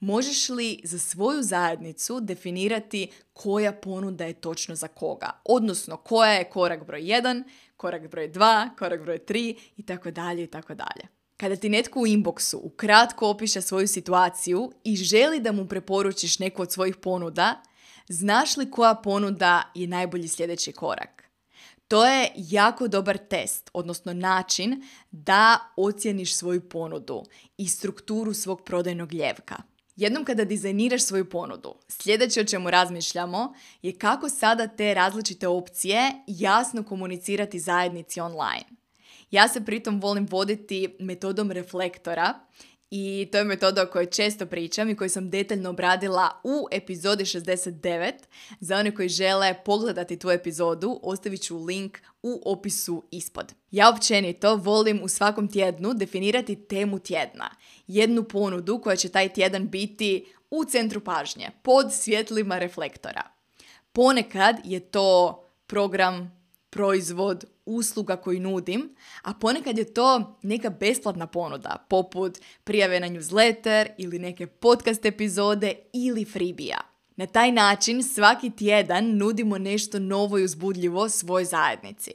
Možeš 0.00 0.48
li 0.48 0.80
za 0.84 0.98
svoju 0.98 1.42
zajednicu 1.42 2.20
definirati 2.20 3.10
koja 3.32 3.72
ponuda 3.72 4.24
je 4.24 4.40
točno 4.40 4.74
za 4.74 4.88
koga? 4.88 5.40
Odnosno, 5.44 5.96
koja 5.96 6.32
je 6.32 6.50
korak 6.50 6.86
broj 6.86 7.02
1, 7.02 7.42
korak 7.76 8.10
broj 8.10 8.32
2, 8.32 8.76
korak 8.78 9.02
broj 9.02 9.18
3 9.18 9.56
i 9.76 9.86
tako 10.46 10.74
Kada 11.40 11.56
ti 11.56 11.68
netko 11.68 12.00
u 12.00 12.06
inboxu 12.06 12.56
ukratko 12.62 13.28
opiše 13.28 13.60
svoju 13.60 13.88
situaciju 13.88 14.72
i 14.84 14.96
želi 14.96 15.40
da 15.40 15.52
mu 15.52 15.68
preporučiš 15.68 16.38
neku 16.38 16.62
od 16.62 16.72
svojih 16.72 16.96
ponuda, 16.96 17.62
znaš 18.08 18.56
li 18.56 18.70
koja 18.70 18.94
ponuda 18.94 19.72
je 19.74 19.86
najbolji 19.86 20.28
sljedeći 20.28 20.72
korak? 20.72 21.24
To 21.88 22.06
je 22.06 22.32
jako 22.36 22.88
dobar 22.88 23.18
test, 23.18 23.70
odnosno 23.72 24.12
način 24.12 24.82
da 25.10 25.58
ocjeniš 25.76 26.36
svoju 26.36 26.68
ponudu 26.68 27.22
i 27.56 27.68
strukturu 27.68 28.34
svog 28.34 28.64
prodajnog 28.64 29.12
ljevka. 29.14 29.56
Jednom 29.96 30.24
kada 30.24 30.44
dizajniraš 30.44 31.02
svoju 31.02 31.30
ponudu, 31.30 31.74
sljedeće 31.88 32.40
o 32.40 32.44
čemu 32.44 32.70
razmišljamo 32.70 33.54
je 33.82 33.98
kako 33.98 34.28
sada 34.28 34.68
te 34.68 34.94
različite 34.94 35.48
opcije 35.48 36.12
jasno 36.26 36.82
komunicirati 36.82 37.58
zajednici 37.58 38.20
online. 38.20 38.79
Ja 39.30 39.48
se 39.48 39.64
pritom 39.64 40.00
volim 40.00 40.26
voditi 40.30 40.96
metodom 40.98 41.50
reflektora 41.50 42.34
i 42.90 43.28
to 43.32 43.38
je 43.38 43.44
metoda 43.44 43.82
o 43.82 43.86
kojoj 43.86 44.06
često 44.06 44.46
pričam 44.46 44.90
i 44.90 44.96
koju 44.96 45.10
sam 45.10 45.30
detaljno 45.30 45.70
obradila 45.70 46.40
u 46.44 46.66
epizodi 46.70 47.24
69. 47.24 48.12
Za 48.60 48.76
one 48.76 48.94
koji 48.94 49.08
žele 49.08 49.54
pogledati 49.64 50.18
tu 50.18 50.30
epizodu, 50.30 51.00
ostavit 51.02 51.42
ću 51.42 51.64
link 51.64 51.98
u 52.22 52.42
opisu 52.44 53.04
ispod. 53.10 53.54
Ja 53.70 53.88
općenito 53.88 54.56
volim 54.56 55.00
u 55.02 55.08
svakom 55.08 55.48
tjednu 55.48 55.94
definirati 55.94 56.56
temu 56.56 56.98
tjedna. 56.98 57.50
Jednu 57.86 58.24
ponudu 58.24 58.80
koja 58.80 58.96
će 58.96 59.08
taj 59.08 59.28
tjedan 59.28 59.68
biti 59.68 60.24
u 60.50 60.64
centru 60.64 61.00
pažnje, 61.00 61.50
pod 61.62 61.86
svjetlima 61.92 62.58
reflektora. 62.58 63.22
Ponekad 63.92 64.56
je 64.64 64.80
to 64.80 65.40
program, 65.66 66.39
proizvod, 66.70 67.44
usluga 67.66 68.16
koju 68.16 68.40
nudim, 68.40 68.96
a 69.22 69.34
ponekad 69.34 69.78
je 69.78 69.94
to 69.94 70.38
neka 70.42 70.70
besplatna 70.70 71.26
ponuda, 71.26 71.86
poput 71.88 72.38
prijave 72.64 73.00
na 73.00 73.08
newsletter 73.08 73.88
ili 73.98 74.18
neke 74.18 74.46
podcast 74.46 75.04
epizode 75.04 75.74
ili 75.92 76.24
freebija. 76.24 76.80
Na 77.16 77.26
taj 77.26 77.52
način 77.52 78.02
svaki 78.02 78.50
tjedan 78.50 79.16
nudimo 79.16 79.58
nešto 79.58 79.98
novo 79.98 80.38
i 80.38 80.44
uzbudljivo 80.44 81.08
svoj 81.08 81.44
zajednici. 81.44 82.12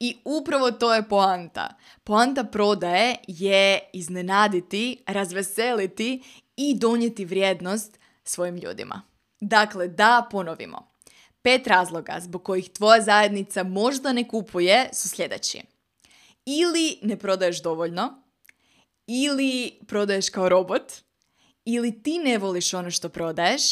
I 0.00 0.16
upravo 0.24 0.70
to 0.70 0.94
je 0.94 1.08
poanta. 1.08 1.74
Poanta 2.04 2.44
prodaje 2.44 3.16
je 3.26 3.80
iznenaditi, 3.92 5.02
razveseliti 5.06 6.22
i 6.56 6.74
donijeti 6.78 7.24
vrijednost 7.24 7.98
svojim 8.24 8.56
ljudima. 8.56 9.02
Dakle, 9.40 9.88
da 9.88 10.28
ponovimo. 10.30 10.89
Pet 11.42 11.66
razloga 11.66 12.20
zbog 12.20 12.44
kojih 12.44 12.70
tvoja 12.70 13.00
zajednica 13.00 13.62
možda 13.62 14.12
ne 14.12 14.28
kupuje 14.28 14.88
su 14.92 15.08
sljedeći. 15.08 15.62
Ili 16.46 16.98
ne 17.02 17.16
prodaješ 17.16 17.62
dovoljno, 17.62 18.22
ili 19.06 19.78
prodaješ 19.86 20.28
kao 20.28 20.48
robot, 20.48 20.92
ili 21.64 22.02
ti 22.02 22.18
ne 22.18 22.38
voliš 22.38 22.74
ono 22.74 22.90
što 22.90 23.08
prodaješ, 23.08 23.62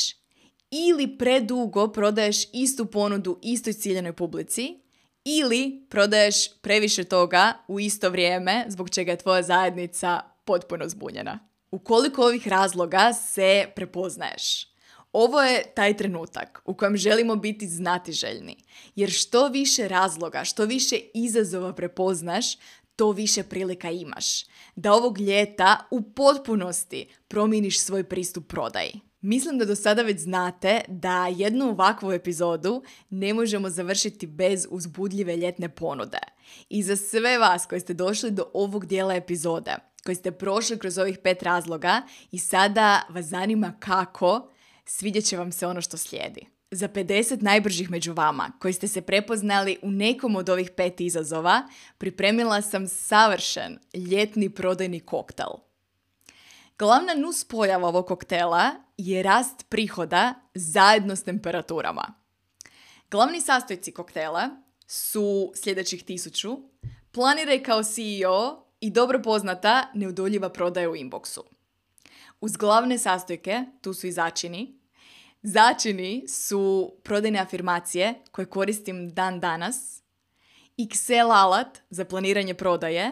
ili 0.71 1.19
predugo 1.19 1.89
prodaješ 1.89 2.37
istu 2.53 2.87
ponudu 2.87 3.39
istoj 3.43 3.73
ciljenoj 3.73 4.13
publici, 4.13 4.81
ili 5.25 5.87
prodaješ 5.91 6.61
previše 6.61 7.05
toga 7.05 7.53
u 7.69 7.81
isto 7.81 8.11
vrijeme 8.11 8.65
zbog 8.69 8.91
čega 8.91 9.13
je 9.13 9.19
tvoja 9.19 9.43
zajednica 9.43 10.21
potpuno 10.45 10.89
zbunjena. 10.89 11.39
U 11.71 11.79
koliko 11.79 12.23
ovih 12.23 12.49
razloga 12.49 13.13
se 13.13 13.67
prepoznaješ? 13.77 14.68
Ovo 15.13 15.43
je 15.43 15.65
taj 15.75 15.97
trenutak 15.97 16.63
u 16.65 16.75
kojem 16.75 16.97
želimo 16.97 17.37
biti 17.37 17.67
znatiželjni. 17.67 18.57
Jer 18.95 19.11
što 19.11 19.49
više 19.49 19.89
razloga, 19.89 20.45
što 20.45 20.65
više 20.65 20.97
izazova 21.15 21.73
prepoznaš, 21.73 22.57
to 22.97 23.13
više 23.13 23.43
prilika 23.43 23.91
imaš. 23.91 24.45
Da 24.77 24.93
ovog 24.93 25.19
ljeta 25.19 25.87
u 25.91 26.03
potpunosti 26.03 27.07
promijeniš 27.29 27.81
svoj 27.81 28.05
pristup 28.05 28.49
prodaji. 28.49 29.01
Mislim 29.21 29.59
da 29.59 29.65
do 29.65 29.75
sada 29.75 30.03
već 30.03 30.21
znate 30.21 30.81
da 30.89 31.27
jednu 31.27 31.69
ovakvu 31.69 32.13
epizodu 32.13 32.83
ne 33.11 33.35
možemo 33.35 33.71
završiti 33.71 34.27
bez 34.27 34.67
uzbudljive 34.71 35.37
ljetne 35.37 35.69
ponude. 35.69 36.19
I 36.69 36.83
za 36.83 36.97
sve 36.97 37.39
vas 37.39 37.67
koji 37.67 37.81
ste 37.81 37.95
došli 37.95 38.31
do 38.31 38.51
ovog 38.55 38.87
dijela 38.87 39.15
epizode, 39.15 39.75
koji 40.05 40.15
ste 40.15 40.31
prošli 40.33 40.79
kroz 40.79 40.99
ovih 40.99 41.19
pet 41.19 41.43
razloga 41.43 42.03
i 42.31 42.39
sada 42.39 43.07
vas 43.11 43.25
zanima 43.25 43.75
kako, 43.81 44.51
svidjet 44.91 45.25
će 45.25 45.37
vam 45.37 45.53
se 45.53 45.67
ono 45.67 45.81
što 45.81 45.97
slijedi. 45.97 46.47
Za 46.71 46.89
50 46.89 47.43
najbržih 47.43 47.91
među 47.91 48.13
vama 48.13 48.53
koji 48.59 48.75
ste 48.75 48.89
se 48.89 49.01
prepoznali 49.01 49.79
u 49.83 49.91
nekom 49.91 50.37
od 50.37 50.49
ovih 50.49 50.71
pet 50.77 51.01
izazova, 51.01 51.69
pripremila 51.99 52.63
sam 52.63 52.89
savršen 52.89 53.79
ljetni 53.95 54.51
prodajni 54.51 55.01
koktel. 55.01 55.51
Glavna 56.79 57.15
nus 57.15 57.45
pojava 57.45 57.89
ovog 57.89 58.07
koktela 58.07 58.71
je 58.97 59.23
rast 59.23 59.67
prihoda 59.69 60.35
zajedno 60.55 61.17
s 61.17 61.23
temperaturama. 61.23 62.15
Glavni 63.11 63.41
sastojci 63.41 63.93
koktela 63.93 64.49
su 64.87 65.53
sljedećih 65.55 66.05
tisuću, 66.05 66.59
planiraj 67.13 67.63
kao 67.63 67.83
CEO 67.83 68.65
i 68.81 68.91
dobro 68.91 69.23
poznata 69.23 69.91
neudoljiva 69.95 70.49
prodaja 70.49 70.91
u 70.91 70.97
inboxu. 70.97 71.41
Uz 72.41 72.57
glavne 72.57 72.99
sastojke, 72.99 73.65
tu 73.83 73.95
su 73.95 74.07
i 74.07 74.13
začini, 74.13 74.78
Začini 75.43 76.29
su 76.29 76.93
prodajne 77.03 77.39
afirmacije 77.39 78.15
koje 78.31 78.47
koristim 78.47 79.09
dan 79.15 79.41
danas, 79.41 80.03
Excel 80.79 81.33
alat 81.33 81.79
za 81.91 82.05
planiranje 82.05 82.55
prodaje 82.55 83.11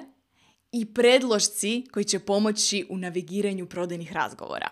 i 0.73 0.95
predložci 0.95 1.87
koji 1.93 2.05
će 2.05 2.19
pomoći 2.19 2.87
u 2.91 2.97
navigiranju 2.97 3.67
prodajnih 3.67 4.12
razgovora. 4.12 4.69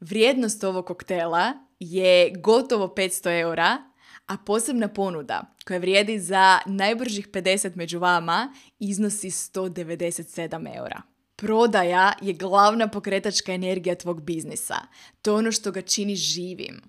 Vrijednost 0.00 0.64
ovog 0.64 0.86
koktela 0.86 1.52
je 1.80 2.32
gotovo 2.36 2.86
500 2.86 3.40
eura, 3.40 3.78
a 4.26 4.36
posebna 4.46 4.88
ponuda 4.88 5.54
koja 5.66 5.78
vrijedi 5.78 6.18
za 6.18 6.58
najbržih 6.66 7.28
50 7.28 7.76
među 7.76 7.98
vama 7.98 8.54
iznosi 8.78 9.30
197 9.30 10.76
eura. 10.76 11.11
Prodaja 11.42 12.12
je 12.20 12.32
glavna 12.32 12.88
pokretačka 12.88 13.52
energija 13.52 13.94
tvog 13.94 14.22
biznisa. 14.22 14.76
To 15.22 15.30
je 15.30 15.36
ono 15.36 15.52
što 15.52 15.70
ga 15.70 15.82
čini 15.82 16.16
živim. 16.16 16.82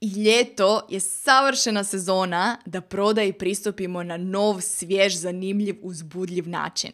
I 0.00 0.22
ljeto 0.22 0.86
je 0.90 1.00
savršena 1.00 1.84
sezona 1.84 2.58
da 2.66 2.80
prodaji 2.80 3.32
pristupimo 3.32 4.02
na 4.02 4.16
nov, 4.16 4.60
svjež, 4.60 5.14
zanimljiv, 5.14 5.76
uzbudljiv 5.82 6.48
način. 6.48 6.92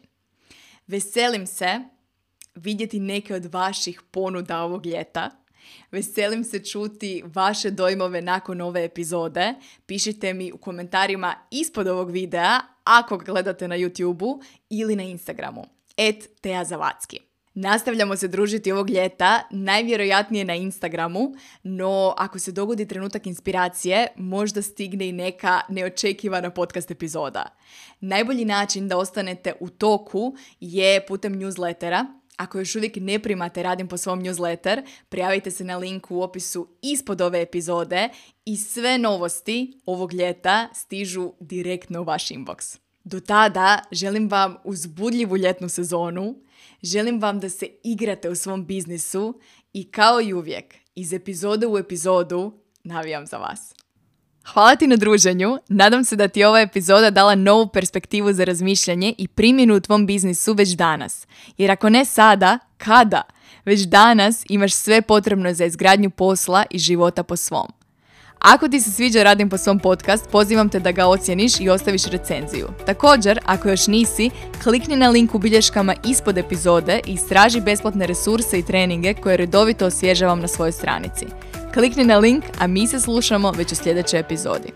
Veselim 0.87 1.47
se 1.47 1.81
vidjeti 2.55 3.01
neke 3.01 3.35
od 3.35 3.45
vaših 3.45 4.03
ponuda 4.11 4.63
ovog 4.63 4.87
ljeta. 4.87 5.31
Veselim 5.91 6.45
se 6.45 6.65
čuti 6.65 7.23
vaše 7.27 7.71
dojmove 7.71 8.23
nakon 8.23 8.61
ove 8.61 8.85
epizode. 8.85 9.55
Pišite 9.87 10.35
mi 10.35 10.53
u 10.53 10.59
komentarima 10.59 11.35
ispod 11.51 11.87
ovog 11.87 12.11
videa 12.11 12.61
ako 12.85 13.17
ga 13.17 13.25
gledate 13.25 13.69
na 13.69 13.77
YouTube 13.77 14.43
ili 14.71 14.97
na 14.97 15.03
Instagramu 15.03 15.82
et 15.97 16.41
Teja 16.41 16.65
Zavacki. 16.65 17.19
Nastavljamo 17.55 18.17
se 18.17 18.29
družiti 18.29 18.73
ovog 18.73 18.91
ljeta, 18.91 19.43
najvjerojatnije 19.51 20.45
na 20.45 20.55
Instagramu, 20.55 21.35
no 21.63 22.15
ako 22.19 22.39
se 22.39 22.53
dogodi 22.53 22.89
trenutak 22.89 23.27
inspiracije, 23.27 24.07
možda 24.17 24.63
stigne 24.63 25.09
i 25.09 25.13
neka 25.13 25.61
neočekivana 25.69 26.51
podcast 26.51 26.91
epizoda. 26.91 27.47
Najbolji 28.01 28.45
način 28.45 28.89
da 28.89 28.99
ostanete 28.99 29.53
u 29.61 29.69
toku 29.69 30.35
je 30.61 31.07
putem 31.07 31.35
newslettera. 31.35 32.07
Ako 32.37 32.59
još 32.59 32.77
uvijek 32.77 32.97
ne 32.97 33.19
primate 33.19 33.63
Radim 33.63 33.89
po 33.89 33.97
svom 33.97 34.23
newsletter, 34.23 34.83
prijavite 35.09 35.51
se 35.51 35.65
na 35.65 35.77
link 35.77 36.11
u 36.11 36.23
opisu 36.23 36.69
ispod 36.83 37.21
ove 37.21 37.43
epizode 37.43 38.09
i 38.45 38.57
sve 38.57 38.99
novosti 38.99 39.81
ovog 39.87 40.13
ljeta 40.15 40.69
stižu 40.75 41.33
direktno 41.41 42.01
u 42.01 42.05
vaš 42.05 42.29
inbox. 42.29 42.82
Do 43.05 43.21
tada 43.21 43.83
želim 43.93 44.29
vam 44.31 44.57
uzbudljivu 44.65 45.37
ljetnu 45.37 45.69
sezonu, 45.69 46.35
želim 46.83 47.21
vam 47.21 47.41
da 47.41 47.49
se 47.49 47.69
igrate 47.85 48.31
u 48.31 48.35
svom 48.35 48.67
biznisu 48.67 49.41
i 49.73 49.91
kao 49.91 50.21
i 50.21 50.33
uvijek, 50.33 50.75
iz 50.95 51.13
epizode 51.13 51.67
u 51.67 51.79
epizodu 51.79 52.53
navijam 52.85 53.27
za 53.27 53.37
vas. 53.37 53.75
Hvala 54.47 54.77
ti 54.77 54.87
na 54.87 54.97
druženju, 54.97 55.59
nadam 55.69 56.05
se 56.05 56.17
da 56.17 56.29
ti 56.29 56.41
je 56.41 56.49
ova 56.49 56.61
epizoda 56.61 57.11
dala 57.11 57.35
novu 57.35 57.69
perspektivu 57.69 58.33
za 58.33 58.45
razmišljanje 58.45 59.15
i 59.19 59.29
primjenu 59.29 59.77
u 59.77 59.81
tvom 59.81 60.07
biznisu 60.07 60.53
već 60.53 60.69
danas. 60.69 61.27
Jer 61.59 61.71
ako 61.71 61.89
ne 61.89 62.05
sada, 62.05 62.59
kada? 62.77 63.23
Već 63.65 63.81
danas 63.81 64.45
imaš 64.49 64.75
sve 64.75 65.03
potrebno 65.03 65.55
za 65.55 65.65
izgradnju 65.65 66.11
posla 66.11 66.65
i 66.71 66.79
života 66.79 67.23
po 67.23 67.37
svom. 67.37 67.73
Ako 68.43 68.69
ti 68.69 68.81
se 68.81 68.91
sviđa 68.91 69.23
Radim 69.23 69.51
po 69.51 69.59
svom 69.59 69.79
podcast, 69.79 70.31
pozivam 70.31 70.69
te 70.69 70.81
da 70.81 70.93
ga 70.93 71.07
ocjeniš 71.07 71.61
i 71.61 71.69
ostaviš 71.69 72.05
recenziju. 72.05 72.69
Također, 72.87 73.41
ako 73.45 73.69
još 73.69 73.87
nisi, 73.87 74.31
klikni 74.63 74.97
na 74.97 75.09
link 75.09 75.35
u 75.35 75.39
bilješkama 75.39 75.95
ispod 76.05 76.39
epizode 76.39 77.01
i 77.07 77.13
istraži 77.13 77.61
besplatne 77.61 78.07
resurse 78.07 78.59
i 78.59 78.63
treninge 78.63 79.15
koje 79.15 79.37
redovito 79.37 79.87
osvježavam 79.87 80.41
na 80.41 80.49
svojoj 80.49 80.73
stranici. 80.73 81.27
Klikni 81.75 82.05
na 82.05 82.19
link, 82.19 82.45
a 82.59 82.67
mi 82.67 82.87
se 82.87 83.01
slušamo 83.01 83.51
već 83.51 83.73
u 83.73 83.77
sljedećoj 83.77 84.21
epizodi. 84.21 84.73